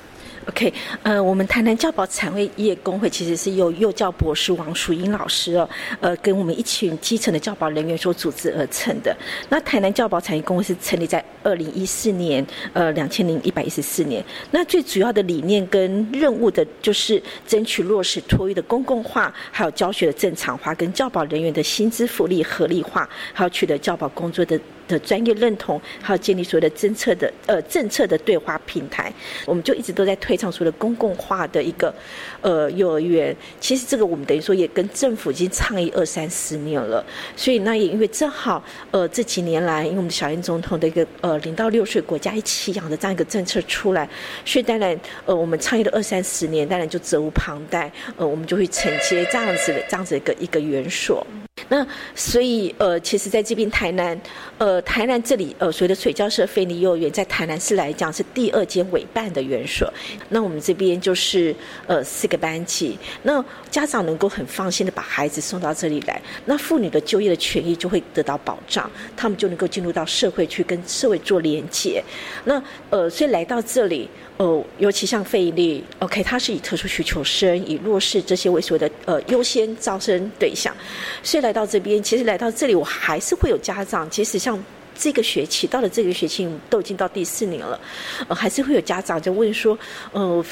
[0.52, 5.68] OK，呃，我们台南教保产业工会其实是由幼教博士王淑英老师哦，
[6.02, 9.16] 呃，跟我们一群基层的教保人员所组织而成的。
[9.48, 14.22] 那台南教保产业工会是成立在二零一四年，呃，两千零一百一十四年。
[14.52, 24.60] 那最主要的理念跟任务的，就是争取落实托育的公共化，还有教学的正常化，跟教保人员的薪资福利合理化，还有取得教保工作的。
[24.91, 29.12] 的专业认同，还有建立所有的政策的呃政策的对话平台，
[29.45, 31.93] 我们就一直都在推倡所有的公共化的一个
[32.41, 33.36] 呃幼儿园。
[33.60, 37.04] 其实这个我们等于说也跟政府已经倡议二三十年了，
[37.36, 44.08] 所以那也因为正好呃这几年来，因为我们小英总统的一个呃零到六岁国家一起养的这样一个政策出来，
[44.45, 51.25] 所以当然呃我们倡议了二三十年，当然就责无旁贷，呃我们就会承接这样子的这样子一个一个园所。
[51.69, 54.19] 那所以呃，其实在这边台南，
[54.58, 59.91] 呃，台南这里呃，所谓的水教社菲尼幼儿园，在台南市来讲是第二间委办的园所。
[60.30, 61.56] 那我们这边就是
[61.88, 72.03] 呃四个班级，那家长能够很放心的把孩子送到这里来，那妇女的就业的权益就会得到保障，他们就能够进入到社会去跟社会做连接。
[72.45, 74.09] 那呃，所以来到这里。
[74.42, 80.76] 哦，尤其像费力，OK，它是以特殊需求生、以弱势这些为所谓的呃优先招生对象，
[81.22, 84.60] 所以来到这边，其实来到这里，我还是会有家长，即使像
[84.96, 87.80] 这个学期到了这个学期都已经到第四年了，
[88.28, 89.78] 呃，还是会有家长就问说，
[90.12, 90.44] 呃，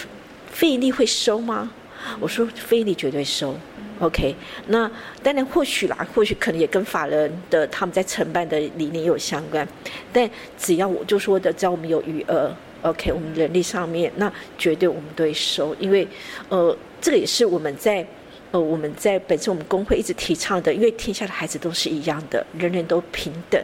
[0.52, 1.72] 费力会收吗？
[2.20, 3.58] 我说费力绝对收
[4.00, 4.36] ，OK，
[4.68, 4.90] 那
[5.24, 9.68] 当然或许啦，或许可能也跟法人的他们在承办的理念有相关，
[10.14, 10.30] 但
[10.60, 12.56] 只要我就说的，只要我们有余额。
[12.82, 16.08] OK，我们人力上面那绝对我们都会收，因为
[16.50, 18.06] 呃，这个也是我们在
[18.52, 23.62] 呃我们在本身我们工会一直提倡的，因为天下的孩子都是一样的，人人都平等。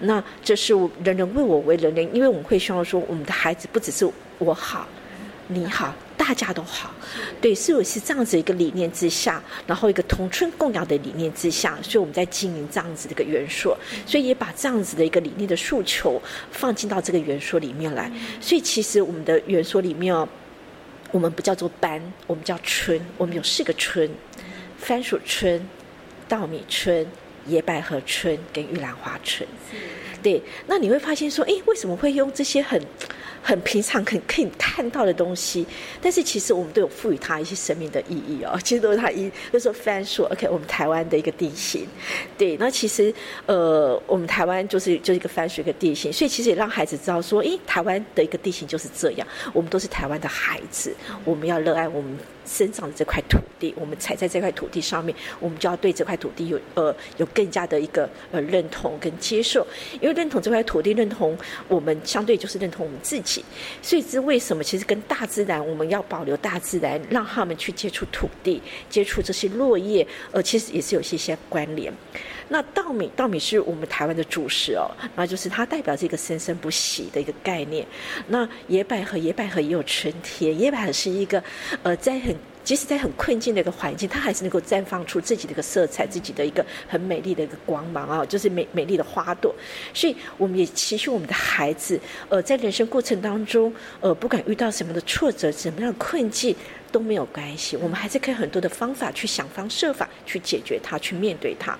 [0.00, 4.86] 那这是我人人为我为人人，因为我们会希望说，我们的孩子不只是我好，
[5.46, 5.94] 你好。
[6.18, 6.92] 大家都好，
[7.40, 18.12] 对，所以是这样子一个理念之下，然后一个同村共养的理念之下，所以我们在经营这样子的一个元素，所以也把这样子的一个理念的诉求放进到这个元素里面来。
[18.40, 20.14] 所以其实我们的元素里面，
[21.12, 24.10] 我们不叫做班，我们叫村，我们有四个村：
[24.78, 25.66] 番薯村、
[26.28, 27.06] 稻米村、
[27.46, 29.48] 野百合村跟玉兰花村。
[30.22, 32.80] 对，那你会发现说，哎，为什么会用这些很？
[33.40, 35.64] 很平常、很可以看到的东西，
[36.02, 38.58] 但是其实我们都有赋予它一些生命的意义哦。
[38.62, 41.86] 其实都是它一，就说番薯，OK，我们台湾的一个地形，
[42.36, 42.56] 对。
[42.58, 43.14] 那其实
[43.46, 49.26] 呃，我们台湾就是就是一个番薯一个地形，所以其实也让孩子知道说，诶，台湾的一个地形就是这样。
[49.54, 50.92] 我们都是台湾的孩子，
[51.24, 52.18] 我们要热爱我们。
[52.48, 59.66] 生长的这块土地，我们踩在这块土地上面，我们就要对这块土地有呃有更加的一个呃认同跟接受，
[60.00, 61.36] 因为认同这块土地，认同
[61.68, 63.44] 我们相对就是认同我们自己。
[63.82, 71.92] 所以这为什么其实跟大自然，我们要保留大自然，让他们去接触土地，接触这些落叶，呃，其实也是有些些关联。
[72.50, 77.86] 那稻米，稻米是我们台湾的主食哦，那就是它代表这个生生不息的一个概念。
[78.28, 81.42] 那野百合，野百合也有春天，野百合是一个
[81.82, 89.54] 呃，在很即使在很困境的一个环境，它还是能够绽放出自己的一个色彩，自己的一个很美丽的一个光芒啊，就是美美丽的花朵。
[89.94, 91.98] 所以我们也期许我们的孩子，
[92.28, 96.54] 呃，在人生过程当中，呃，不管遇到什么的挫折，什么样的困境。
[96.90, 101.78] 都没有关系，我们还是可以很多的方法去想方设法去解决它，去面对它。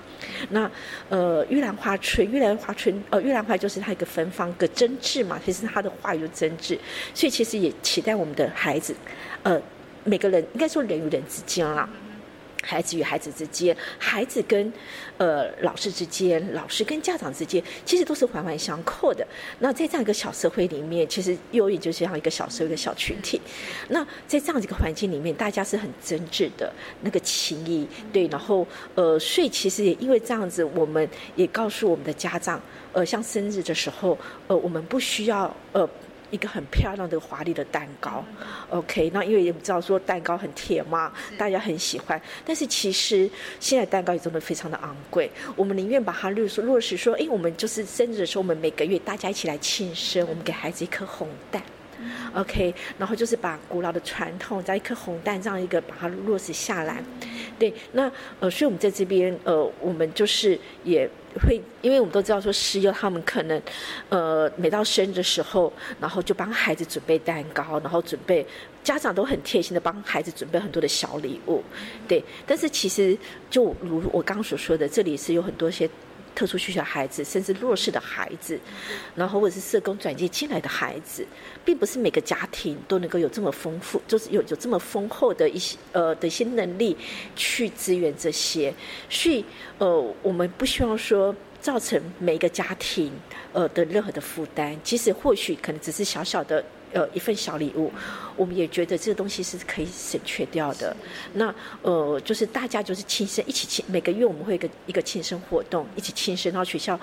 [0.51, 0.69] 那
[1.09, 6.77] 呃，玉兰花村，玉兰花村，呃，玉兰花就是它一个芬芳个真挚嘛，其实它的话语就真挚，
[7.15, 8.95] 所以其实也期待我们的孩子，
[9.41, 9.59] 呃，
[10.03, 11.89] 每个人应该说人与人之间啦。
[12.61, 14.71] 孩子与孩子之间，孩子跟
[15.17, 19.25] 呃老师之间，老师跟家长之间，其实都是环环相扣的。
[19.59, 23.39] 那在这样一个小社会里面，其实幼儿园就像一个小社会、的小群体。
[23.87, 26.69] 那在这样一个环境里面，大家是很真挚的
[27.01, 28.27] 那个情谊，对。
[28.27, 35.89] 然后呃，所以其实也因为这样子，我们也告诉我们的家长，呃，像生日的时候，呃，我们不需要呃。
[36.31, 38.23] 一个很漂亮的华丽的蛋糕
[38.69, 42.21] ，OK，那因为我们知道说蛋糕很甜嘛，大家很喜欢。
[42.45, 51.61] 但是其实现在蛋糕也真的非常的昂贵，我们宁愿把它落实落实说，哎，我们就是生日的时候，我们每个月大家一起来庆生，我们给孩子一颗红蛋
[52.33, 57.03] ，OK，然后就是把古老的传统在一颗红蛋这样一个把它落实下来。
[57.57, 61.09] 对，那呃，所以我们在这边呃，我们就是也。
[61.47, 63.61] 会，因为我们都知道说，师友他们可能，
[64.09, 65.71] 呃，每到生日的时候，
[66.01, 68.43] 然后就帮孩子准备蛋糕，然后准备
[68.83, 71.63] 家长都很贴心的帮孩子准备很多的小礼物，
[72.07, 72.23] 对。
[72.47, 73.15] 但是其实
[73.47, 75.87] 就如我刚刚所说的，这里是有很多些。
[76.35, 78.59] 特殊需求孩子，甚至弱势的孩子，
[79.15, 81.25] 然后或者是社工转介进来的孩子，
[81.65, 86.97] 并不是每个家庭都能够有这么丰富，就是有有这么丰厚的一些呃的一些能力
[87.35, 88.73] 去支援这些，
[89.09, 89.43] 所以
[89.77, 93.11] 呃，我们不希望说造成每一个家庭
[93.53, 96.63] 呃的任何的负担，即使或许可能只是小小的。
[96.93, 97.91] 呃，一份小礼物，
[98.35, 100.95] 我们也觉得这个东西是可以省却掉的。
[101.33, 106.99] 那呃，就是大家就是庆生，一起庆，每个月我们会一个一个庆生活动，一起庆生，然后学校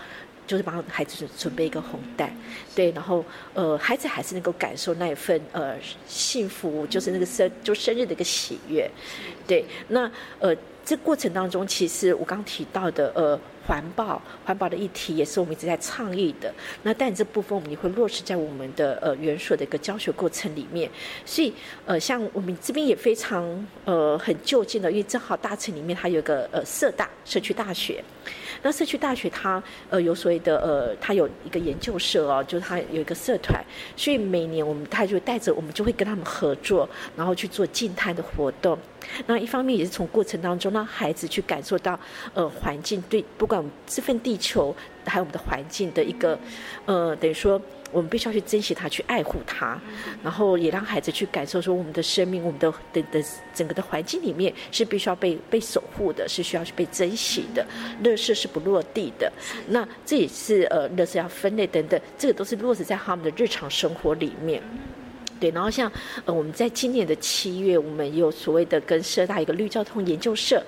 [0.47, 2.35] 就是帮孩子准备一个红袋，
[2.75, 3.25] 对，然后
[3.55, 5.77] 呃，孩子还是能够感受那一份呃
[6.07, 8.91] 幸福，就是那个生就生日的一个喜悦，
[9.47, 13.39] 对，那呃这过程当中，其实我刚提到的呃。
[13.67, 16.53] 环保，环保的议题也是我们一直在倡议的。
[16.83, 20.91] 那但这部分我们也会落实在我们的呃原所的一个教学过程里面。
[21.25, 21.53] 所以
[21.85, 28.03] 呃，像我们这边也非常呃很就近的，因为正好大城里面它有个呃社大社区大学。
[28.67, 33.65] 那社区大学它呃有所谓的呃，它有一个研究社哦，就是它有一个社团，
[33.97, 38.77] 所以每年我们它就带着我们就会跟他们合作，然后去做静态的活动。
[39.29, 41.97] 那一方面也是从过程当中让孩子去感受到
[42.35, 46.37] 呃环境对不管这份地球还有我们的环境的一个
[46.87, 47.63] 呃等于说。
[47.97, 49.81] 我们必须要去珍惜它，去爱护它，
[50.23, 53.25] 然后也让孩子去感受说，我们的生命，我们的的的
[53.55, 57.67] 整个的环境里面是必须要被被守护的，是需要去被珍惜的。
[58.03, 59.33] 乐色是不落地的，
[59.69, 64.63] 那这也是呃，乐色要分类等等，这个都是落实在他们的日常生活里面。
[65.39, 65.91] 对，然后像
[66.25, 70.63] 呃，我们在今年的七月，我们有所谓的跟社大一个绿交通研究社，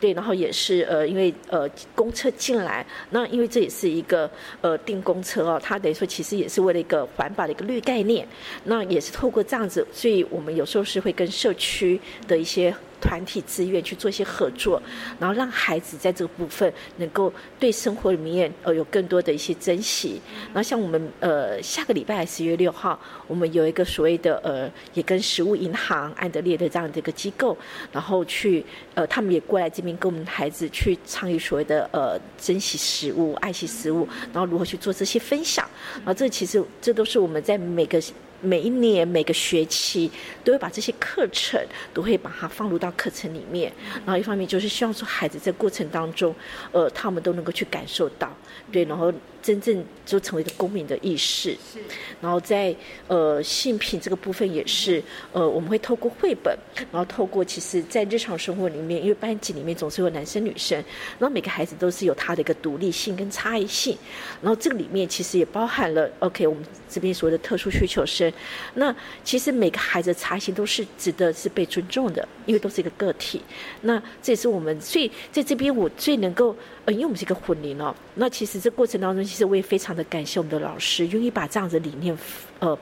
[0.00, 8.26] 对，然后也是呃，因为呃公车进来，那因为这也是一个呃定公车哦，它等于说其实也是为了一个环保的一个绿概念，
[8.64, 12.74] 那也是透过这样子，所以我们有时候是会跟社区的一些。
[13.04, 14.80] 团体自愿去做一些合作，
[15.20, 17.30] 然后让孩子在这个部分能够
[17.60, 20.18] 对生活里面呃有更多的一些珍惜。
[20.46, 27.54] 然后像我们呃下个礼拜十月六号，我们有一个所谓的呃也跟食物银行安德烈的这样的一个机构，
[27.92, 35.68] 然后去呃他们也过来这边跟我们孩子去倡议所谓的呃珍惜食物、爱惜食物，然后如何去做这些分享。
[35.96, 38.00] 然后这其实这都是我们在每个。
[38.44, 40.10] 每一年每个学期
[40.44, 41.60] 都会把这些课程
[41.92, 43.72] 都会把它放入到课程里面，
[44.04, 46.34] 然后一方面就是希望说孩子在过程当中，
[46.72, 48.32] 呃，他们都能够去感受到，
[48.70, 49.12] 对，然后。
[49.44, 51.78] 真正就成为一个公民的意识，是。
[52.18, 52.74] 然后在
[53.08, 56.56] 呃性品这个部分也是，呃我们会透过绘本，
[56.90, 60.82] 然后透过其实，在日常生活里面，因为班级里面总是有男生女生，
[61.18, 63.98] 然后每个孩子都是有他的一个独立性跟差异性，
[64.40, 68.32] 然后这个里面其实也包含了 OK 我们这边所谓的特殊需求生，
[68.74, 73.40] 那其实每个孩子的差异性都是值得是被尊重的，因为都是一个个体。
[73.82, 76.54] 那这也是我们所以在这边我最能够。
[76.86, 82.14] 呃，因为我们是一个混龄哦，那其实这过程当中，其实我也非常的感谢我们的老师，愿意把这样子理念，
[82.58, 82.78] 呃，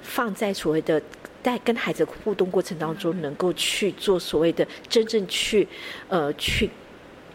[0.00, 0.98] 放在所谓的
[1.42, 5.68] 在跟孩子互动过程当中，能够去做所谓的真正去，
[6.08, 6.70] 呃，去。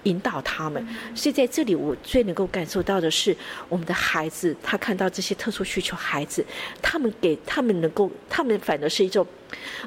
[0.03, 0.85] 引导他们，
[1.15, 3.35] 所以在这里我最能够感受到的是，
[3.69, 6.45] 我们的孩子他看到这些特殊需求孩子，
[6.81, 9.25] 他们给他们能够，他们反而是一种，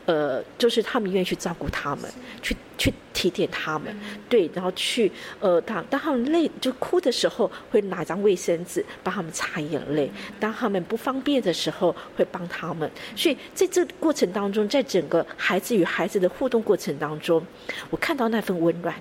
[0.06, 2.10] 呃，就是他们愿意去照顾他们，
[2.40, 3.94] 去去提点他们，
[4.28, 5.10] 对，然后去
[5.40, 10.08] 呃，当当他们累就哭的时候，会拿张卫生纸帮他们擦眼泪；
[10.40, 12.90] 当他们不方便的时候，会帮他们。
[13.14, 17.44] 所以在这过程当中，在整个孩子与孩子的互动过程当中，
[17.90, 18.94] 我看到那份温暖。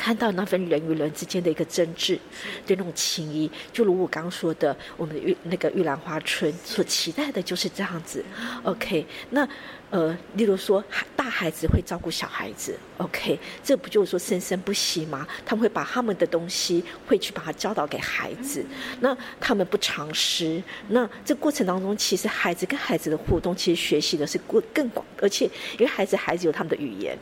[0.00, 2.18] 看到那份人与人之间的一个真挚，
[2.64, 8.24] 对那种情谊，就如我刚刚说的，我们的玉那个玉兰花村所期待的就是这样子。
[8.62, 9.46] OK，那
[9.90, 10.82] 呃，例如说
[11.14, 15.28] 大孩子会照顾小孩子，OK，这不就是说生生不息吗？
[15.44, 18.64] 他们会把他们的东西会去把它教导给孩子，
[19.00, 25.44] 那他们不尝试，那这过程当中，其实孩子跟孩子的互动，其实学习的是更更广，而且
[25.74, 27.18] 因为孩子孩子有他们的语言。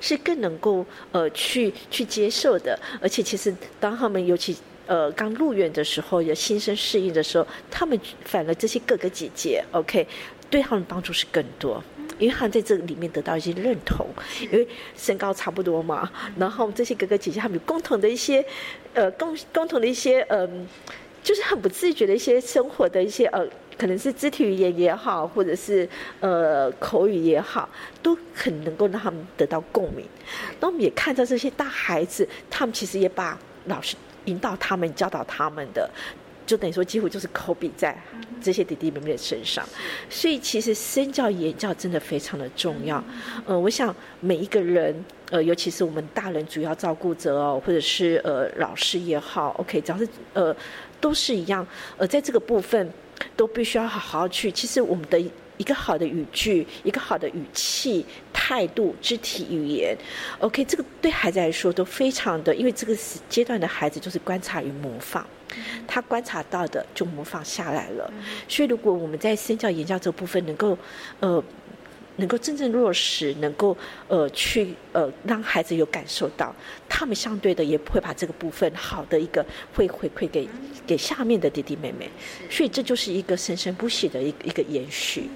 [0.00, 10.06] 是更能够呃去去接受的，而且其实当他们尤其呃刚入园的时候，有新生适应的时候，他们反而这些哥哥姐姐，OK，
[10.48, 11.82] 对他们帮助是更多，
[12.18, 14.06] 因为他们在这个里面得到一些认同，
[14.40, 18.44] 因为身高差不多嘛，然后这些哥哥姐姐他们有共同的一些
[18.94, 20.66] 呃共共同的一些嗯，
[21.22, 23.46] 就是很不自觉的一些生活的一些呃。
[23.78, 25.88] 可能是肢体语言也好，或者是
[26.20, 27.68] 呃口语也好，
[28.02, 30.04] 都很能够让他们得到共鸣。
[30.60, 35.88] 那我们也看到这些大孩子，他们其实也把老师引导他们、教导他们的，
[36.46, 37.96] 就等于说几乎就是口笔在
[38.40, 39.66] 这些弟弟妹妹的身上。
[40.08, 43.02] 所以其实身教言教真的非常的重要。
[43.44, 50.54] 呃，我想每一个人，呃，尤其是我们大人主要照顾者哦，或者是呃老师也好，OK，只要是呃
[51.00, 51.66] 都是一样。
[51.96, 52.90] 呃，在这个部分。
[53.34, 54.52] 都必须要好好去。
[54.52, 55.18] 其实我们的
[55.56, 59.96] 一个好的语句、一个好的语气、态度、肢体语言
[60.38, 62.94] ，OK，这个对孩子来说都非常的，因为这个
[63.30, 65.24] 阶段的孩子就是观察与模仿，
[65.86, 68.12] 他观察到的就模仿下来了。
[68.46, 70.76] 所以，如果我们在身教言教这部分能够，
[71.20, 71.42] 呃。
[72.16, 73.76] 能够真正落实，能够
[74.08, 76.54] 呃去呃让孩子有感受到，
[76.88, 79.44] 他们相对的也不会把这个部分好的一个
[79.74, 80.48] 会回馈给
[80.86, 82.10] 给下面的弟弟妹妹，
[82.50, 85.28] 所以这就是一个生生不息的一一个延续。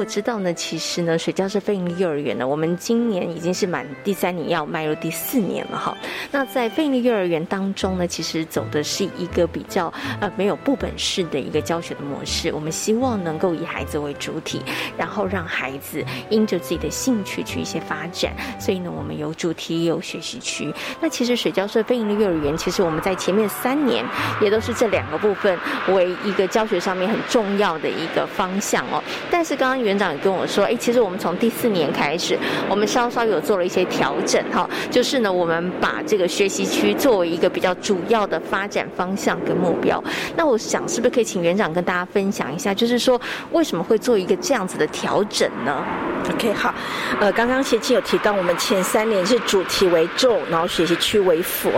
[0.00, 5.94] 我知道呢，其实呢，水教社非营利幼儿园呢，我们今年已经是满第三年，要迈入第四年了哈。
[6.30, 12.50] 那在非营利幼儿园当中呢，其实走的是一个比较呃没有部本式的一个教学的模式。
[12.50, 14.62] 我们希望能够以孩子为主体，
[14.96, 18.34] 然后让孩子因着自己的兴趣去一些发展。
[18.58, 20.72] 所以呢，我们有主题，有学习区。
[20.98, 24.02] 那其实水教社非营利幼儿园，其实我们在前面三年
[24.40, 29.04] 也都是这两个部分为一个教学上面很重要的一个方向哦。
[29.30, 32.38] 但是刚刚园长也跟我说，哎，其实我们从第四年开始，
[32.68, 40.02] 我们稍稍有做了一些调整哈，就是呢，我们把这个学习区作为一个比较主要的发展方向跟目标。
[40.36, 43.20] 那我想，是不是可以请园长跟大家分享一下，就是说
[43.50, 45.84] 为什么会做一个这样子的调整呢
[46.32, 46.72] ？OK，好，
[47.18, 51.68] 呃，刚刚贤青有提到，我们前三年是主题为重，然后学习区为辅。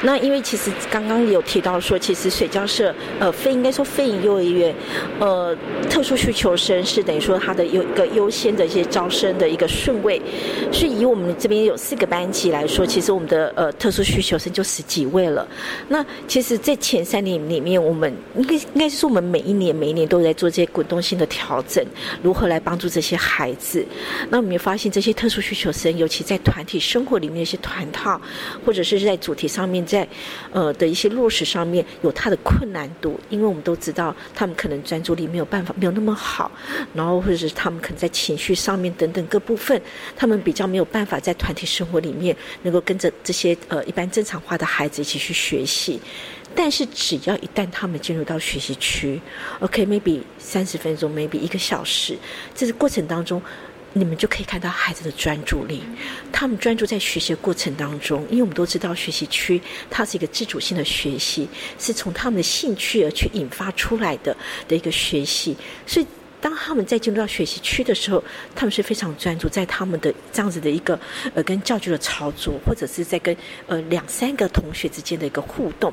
[0.00, 4.74] 那因为其实刚刚有提到说，其实水教社呃非应该说非营幼儿园，
[5.18, 5.54] 呃，
[5.90, 7.38] 特殊需求生是等于说。
[7.50, 10.22] 它的有一个优先的一些招生的一个顺位，
[10.70, 15.44] 所以以我们这边有四个班级来说，其实我们的呃特殊需求生就十几位了。
[15.88, 21.84] 那其实，在前三年里面，我们应该应该是我们每一年每一年都在做这些滚动性的调整，
[22.22, 23.84] 如何来帮助这些孩子。
[24.28, 28.20] 那我们也发现，这些特殊需求生，尤其在团体生活里面一些团套，
[28.64, 30.06] 或者是在主题上面，在
[30.52, 36.48] 呃的一些落实上面，有它的困难度，因为我们都知道，他们可能专注力没有办法没有那么好，
[36.94, 37.20] 然后。
[37.30, 39.80] 或者是他们可能在情绪上面等等各部分，
[40.16, 46.00] 他们比较没有办法在团体生活里面能够跟着这些呃一般正常化的孩子一起去学习。
[46.56, 49.20] 但是只要一旦他们进入到学习区
[49.60, 52.18] ，OK，maybe 三十分钟，maybe 一个小时，
[52.52, 53.40] 这个过程当中，
[53.92, 55.84] 你们就可以看到孩子的专注力。
[56.32, 65.56] 他们专注在学习过程当中，因为我们都知道学习区它是一个自主性的学习，是从他们的兴趣而去引发出来的的一个学习，
[65.86, 66.06] 所以。
[66.40, 68.22] 当他们在进入到学习区的时候，
[68.54, 70.98] 他们是非常专注在他们的这样子的一个
[71.34, 73.36] 呃跟教具的操作，或者是在跟
[73.66, 75.92] 呃两三个同学之间的一个互动。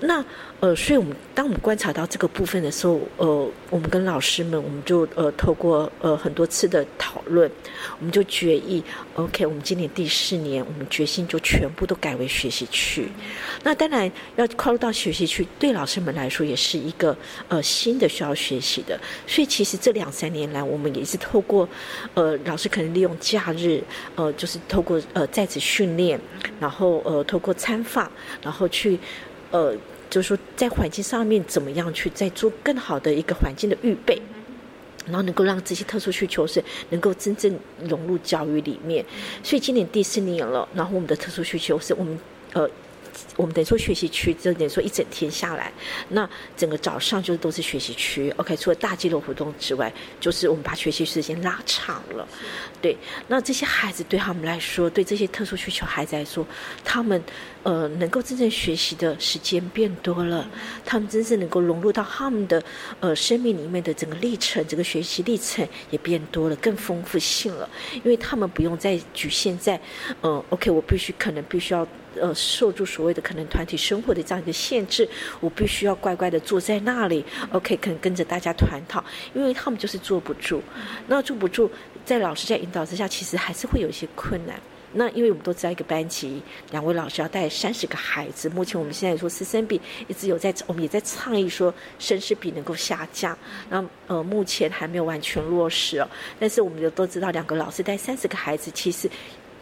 [0.00, 0.24] 那
[0.60, 7.50] 呃，所以我们当我们观察到这个部分的时候，呃，我们跟老师们，我们就呃透过呃很多次的讨论，
[7.98, 8.82] 我们就决议
[9.14, 13.08] ，OK，我们今年第四年，我们决心就全部都改为学习区。
[13.62, 17.16] 那当然要跨入到学习区，对老师们来说也是一个
[17.48, 18.98] 呃新的需要学习的。
[19.26, 21.68] 所以其实这两三年来，我们也是透过
[22.14, 23.82] 呃老师可能利用假日，
[24.14, 26.18] 呃，就是透过呃在职训练，
[26.58, 28.10] 然后呃透过参访，
[28.42, 28.98] 然后去。
[29.56, 29.74] 呃，
[30.10, 34.20] 就是说，在环境上面怎么样去再做更好的一个环境的预备，
[35.06, 39.02] 然后能够让这些特殊需求是能够真正融入教育里面。
[39.42, 42.18] 所以今年第四年了，然后我们的特殊需求是我们
[42.52, 42.68] 呃。
[43.36, 45.72] 我们等于说学习区，就等于说一整天下来，
[46.08, 48.30] 那整个早上就都是学习区。
[48.36, 52.26] OK，除了大肌肉活动之外，就是我们把学习时间拉长了。
[52.80, 52.96] 对，
[53.28, 56.46] 那这些孩子对他们来说，对这些特殊需求孩子来说，
[56.84, 57.22] 他们
[57.62, 60.48] 呃能够真正学习的时间变多了，
[60.84, 62.62] 他们真正能够融入到他们的
[63.00, 67.68] 呃生命里面的整个历程，整个学习历程也变多了，更丰富性了。
[67.94, 69.80] 因为他们不用再局限在
[70.20, 71.86] 呃 OK，我必须可能必须要。
[72.20, 75.08] 呃，受住所谓的可能团体生活的这样一个限制，
[75.40, 79.04] 我必须要乖乖的坐在那里，OK，可能跟着大家团讨，
[79.34, 80.62] 因为他们就是坐不住。
[81.08, 81.70] 那坐不住，
[82.04, 84.58] 在老师在引导之下，其实还是会有一些困难。
[84.92, 86.40] 那因为我们都知道，一个班级
[86.70, 93.36] 两位老师要带三十个孩子，目前我们现在说师生比一直有在，我们也在倡议说生师比能够下降。
[93.68, 96.08] 那呃，目前还没有完全落实哦。
[96.40, 99.10] 但是我们都知道，两个老师带三十个孩子，其实。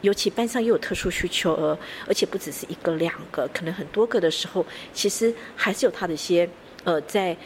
[0.04, 6.48] 尤其班上又有特殊需求，而而且不只是一个两个，可能很多个的时候，其实还是有他的一些
[6.84, 7.36] 呃在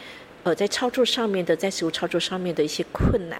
[0.43, 3.39] 呃在操作上面的，在实物操作上面的一些困难。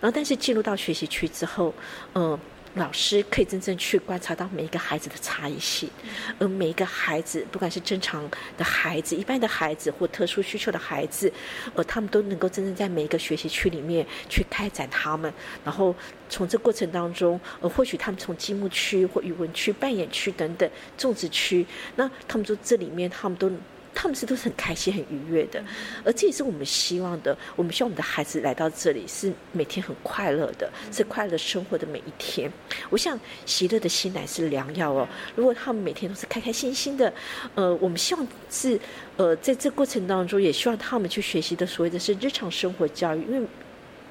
[0.00, 1.74] 然后，但是进入到学习区之后，
[2.14, 2.38] 嗯。
[2.74, 5.90] 老师可以真正去观察到每一个孩子的差异性，
[6.38, 11.30] 而每一个孩子，不管是正常的孩子、一般的孩子或特殊需求的孩子，
[11.74, 15.30] 呃，他们都能够真正在每一个学习区里面去开展他们，
[15.62, 15.94] 然后
[16.30, 21.66] 从这过程当中，呃，或许他们从积木区或语文区、扮演区等等种植区，
[21.96, 23.52] 那他们说这里面他们都。
[23.94, 25.62] 他们是都是很开心、很愉悦的，
[26.04, 27.36] 而这也是我们希望的。
[27.56, 32.50] 我们希望我们的孩子来到这里是每天很快乐的，是快乐生活的每一天。
[32.90, 35.08] 我想喜乐的心乃是良药哦。
[35.36, 37.12] 如果他们每天都是开开心心的，
[37.54, 38.80] 呃，我们希望是
[39.16, 43.46] 呃，在这过程当中，也希望他们去学习的所谓的是日常生活教育，因为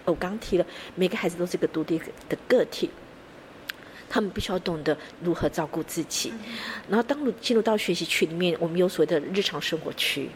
[0.06, 0.66] 我刚提了，
[0.96, 2.90] 每个孩子都是一个独立的个体。
[4.14, 6.34] 他们必须要懂得如何照顾自己，
[6.90, 10.30] 然后当入进入到学习区里面，我们有所谓的日常生活区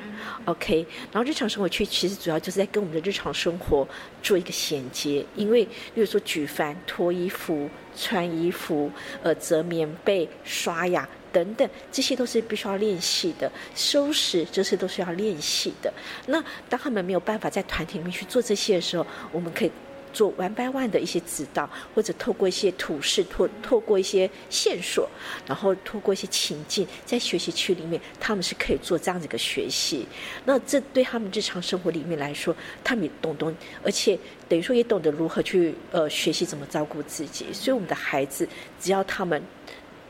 [0.45, 3.85] ，OK，然后日常生活区其实主要就是在跟我们的日常生活
[4.23, 8.89] 做一个衔接，因为比如说举凡、脱衣服、穿衣服、
[9.21, 13.51] 呃折棉被、刷牙等等，这些都是必须要练习的。
[13.75, 15.93] 收拾这些都是要练习的。
[16.27, 19.71] 那当他们没有办法在团体里面去做这些的时候，我们可以。
[20.15, 25.09] 做 one by one 的一些指导，或者透过一些图示，透透过一些线索，
[25.45, 30.07] 然后透过一些情境，在学习区里面，他们是可以做这样子一个学习。
[30.45, 33.53] 那这对他们日常生活里面来说，他们也懂懂，
[33.83, 37.45] 而且等于说也懂得如何去呃学习怎么照顾自己。
[37.51, 38.47] 所以我们的孩子，
[38.79, 39.43] 只要他们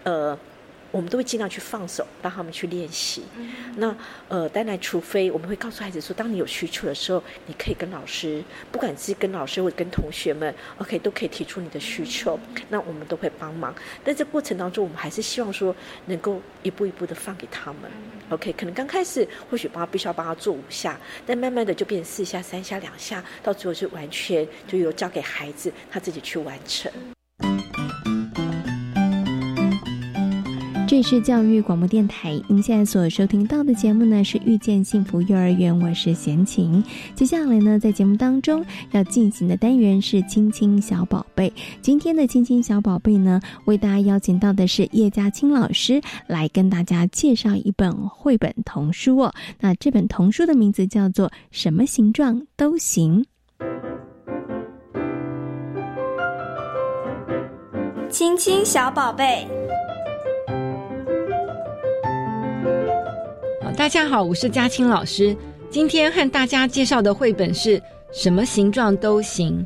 [0.03, 0.37] 呃。
[0.95, 3.23] 我们都会尽量去放手，让他们去练习。
[3.75, 3.93] 那
[4.29, 8.41] 呃，当然，除非我们会告诉孩子说，当你有需求的时候，你可以跟老师，
[8.71, 12.39] 不管是跟老师或者跟同学们，OK，都可以提出你的需求。
[12.69, 13.75] 那我们都会帮忙。
[14.05, 15.75] 但这过程当中，我们还是希望说，
[16.05, 17.91] 能够一步一步的放给他们。
[18.29, 26.89] OK，可能刚开始或许帮他必须要帮他做五下，但慢慢的就变四下、三下、两下，到最后是完全就由交给孩子他自己去完成。
[30.95, 36.81] 这是教育广播电台，您现在所收听到的节目呢是遇见幸福幼儿园，我是贤琴。
[37.13, 41.51] 接下来呢，在节目当中要进行的单元是亲亲小宝贝。
[41.81, 49.33] 今天的亲亲小宝贝呢，为大家邀请到的是叶嘉青老师来跟大家介绍一本绘本童书哦。
[49.59, 53.25] 那这本童书的名字叫做《什么形状都行》。
[58.09, 59.45] 亲亲小宝贝。
[63.75, 65.35] 大家好，我是嘉青老师。
[65.69, 67.81] 今天和大家介绍的绘本是
[68.13, 69.63] 什么形状都行。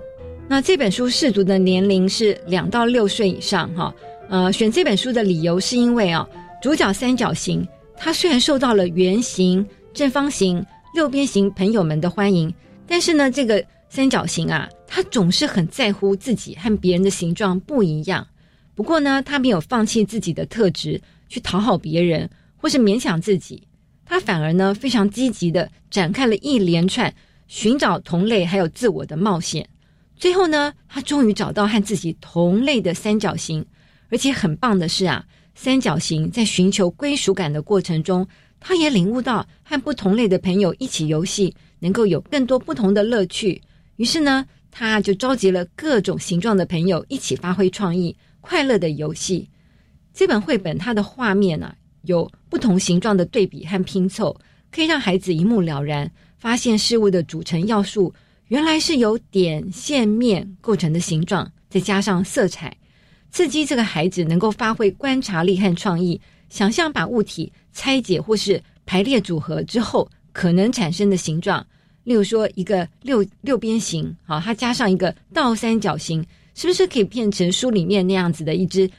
[0.47, 3.93] 那这本书试读的年龄是两到六岁以上，哈。
[4.27, 6.27] 呃，选这本书的理由是因为啊，
[6.59, 12.51] 主角三角形，它虽然受到了圆形、正方形、六边形朋友们的欢迎，
[12.87, 18.25] 但是呢，这个三角形啊，它总是很在乎自己和别人的形状不一样。
[18.73, 23.61] 不过呢，他没有放弃自己的特质去讨好别人，或是勉强自己。
[24.09, 27.13] 他反而呢非常积极的展开了一连串
[27.45, 29.69] 寻找同类还有自我的冒险，
[30.15, 33.63] 最后呢，他终于找到和自己同类的三角形，
[34.09, 38.27] 而且很棒的是啊，三角形在寻求归属感的过程中，
[38.59, 43.61] 他也领悟到和不同类的朋友一起游戏能够有更多不同的乐趣，
[43.97, 49.47] 于是呢，他就召集了各种形状的朋友一起发挥创意，快乐的游戏。
[50.15, 51.75] 这本绘本它的画面呢？
[52.03, 54.35] 有不同形状的对比和拼凑，
[54.71, 58.13] 可以让孩子一目了然，发现事物的组成要素
[58.47, 62.75] 原来是由点、线、面构成的形状，再加上色彩，
[63.31, 66.19] 刺激这个孩子能够发挥观察力和创意，
[66.49, 71.65] 想象把物体拆解或是排列组合之后可能产生的形状。
[72.05, 76.25] 例如说，一个六六边形，好，它加上一个倒三角形，
[76.55, 78.89] 是不是可以变成书里面那样子的一只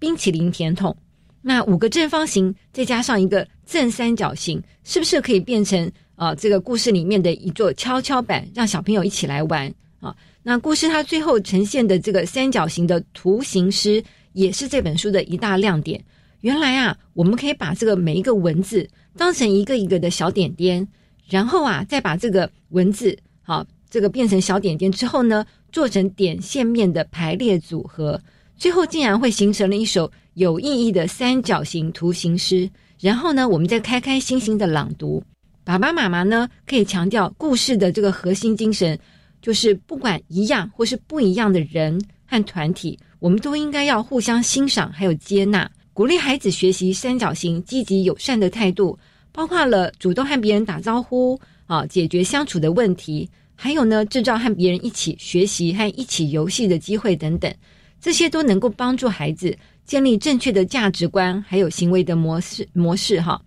[0.00, 0.96] 冰淇淋甜筒？
[1.40, 10.14] 那五个正方形再加上一个正三角形，是不是可以变成啊这个故事里面的一座跷跷板，让小朋友一起来玩啊？
[10.42, 16.02] 那故事它最后呈现的这个三角形的图形师，也是这本书的一大亮点。
[16.40, 20.86] 原来啊，我们可以把这个每一个文字当成一个一个的小点点，
[21.28, 28.20] 然后啊，再把这个文字好这个变成小点点之后呢，做成点线面的排列组合，
[28.56, 30.10] 最后竟然会形成了一首。
[30.38, 32.70] 有意义的三角形图形诗，
[33.00, 35.20] 然后呢，我们再开开心心的朗读。
[35.64, 38.96] 爸爸妈妈呢，可以强调故事的这个核心精神，
[39.42, 48.96] 就是不管一样或是不一样的人和团体，我们都应该要互相欣赏，还有接纳，鼓励孩子学习三角形积极友善的态度，
[49.32, 51.36] 包括了主动和别人打招呼
[51.66, 57.52] 啊，解决相处的问题，还有呢，制造和别人一起学习和一起游戏的机会等等，
[58.00, 59.52] 这些都能够帮助孩子。
[59.88, 63.40] 建立正确的价值观，还有行为的模式模式哈。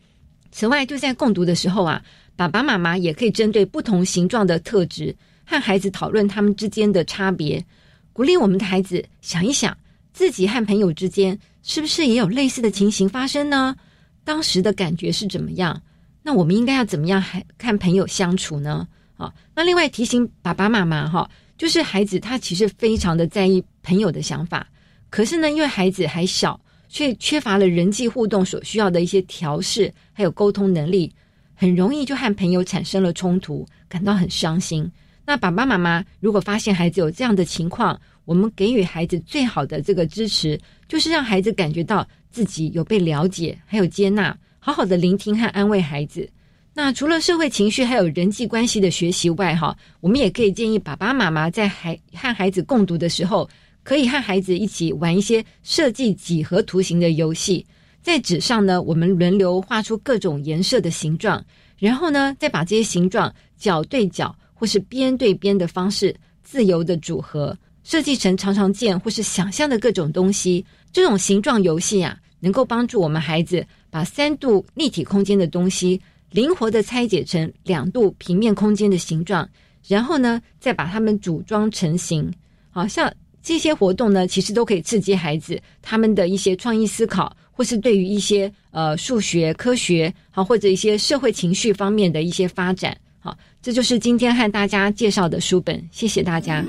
[0.51, 2.01] 此外，就在共读的时候啊，
[2.35, 5.15] 爸爸妈妈也可以针对不同形状的特质，
[5.45, 7.63] 和孩子讨论他们之间的差别，
[8.11, 9.77] 鼓励我们的孩子想一想，
[10.13, 13.75] 自己和朋友之间是不是也有类似的情形发生呢？
[14.23, 15.79] 当时的感觉是怎么样？
[16.23, 18.87] 那我们应该要怎么样还看朋友相处呢？
[19.15, 24.67] 啊，那另外提醒爸爸妈妈哈，就是孩子他其实非常的在意朋友的想法，
[25.11, 26.59] 可是呢，因为孩子还小，
[26.89, 31.13] 却缺乏了人际互动所需要的一些调试还有沟通能力，
[31.53, 34.89] 很容易就和朋友产生了冲突，感到很伤心。
[35.25, 44.35] 那爸爸妈妈如果发现孩子有这样的情况，我们给予孩子最好的这个支持，就是让孩子感觉到自己有被了解，还有接纳。
[44.59, 46.29] 好好的聆听和安慰孩子。
[46.73, 53.49] 那除了社会情绪还有人际关系的学习外，哈，我们也可以建议爸爸妈妈在孩和孩子共读的时候，
[53.83, 57.65] 可以和孩子一起玩一些设计几何图形的游戏。
[58.01, 61.43] 在纸上呢，我们轮流画出各种颜色的形状，
[61.77, 70.65] 然后呢，再把这些形状角对角或是边对边的方式自由的组合，设计成常常见或是想象的各种东西。
[70.91, 73.65] 这种形状游戏啊，能够帮助我们孩子。
[73.91, 79.45] 把三度立体空间的东西灵活的拆解成两度平面空间的形状，
[79.85, 82.33] 然后呢，再把它们组装成型。
[82.69, 83.13] 好像
[83.43, 92.95] 这些活动呢，其实都可以刺激孩子他们的一些创意思考，或是对于一些呃数学、科学，好或者一些社会情绪方面的一些发展。
[93.19, 95.81] 好，这就是今天和大家介绍的书本。
[95.91, 96.65] 谢谢大家。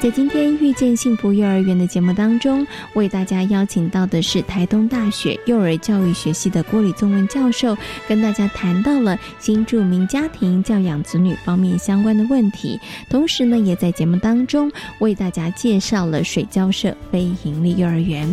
[0.00, 7.76] 在今天遇见幸福幼儿园的节目当中，为大家邀请到的是台东大学幼儿教育学系的郭李宗文教授，
[8.08, 12.80] 跟大家谈到了新住民家庭教养子女方面相关的问题。
[13.10, 18.26] 同时呢，也在节目当中为大家介绍了水交社非营利幼儿园。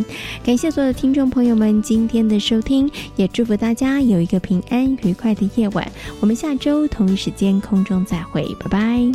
[0.45, 5.85] 感谢所有的听众朋友们今天的收听，也祝福大家有一个平安愉快的夜晚。
[6.21, 9.11] 我们下周同一时间空中再会，拜拜。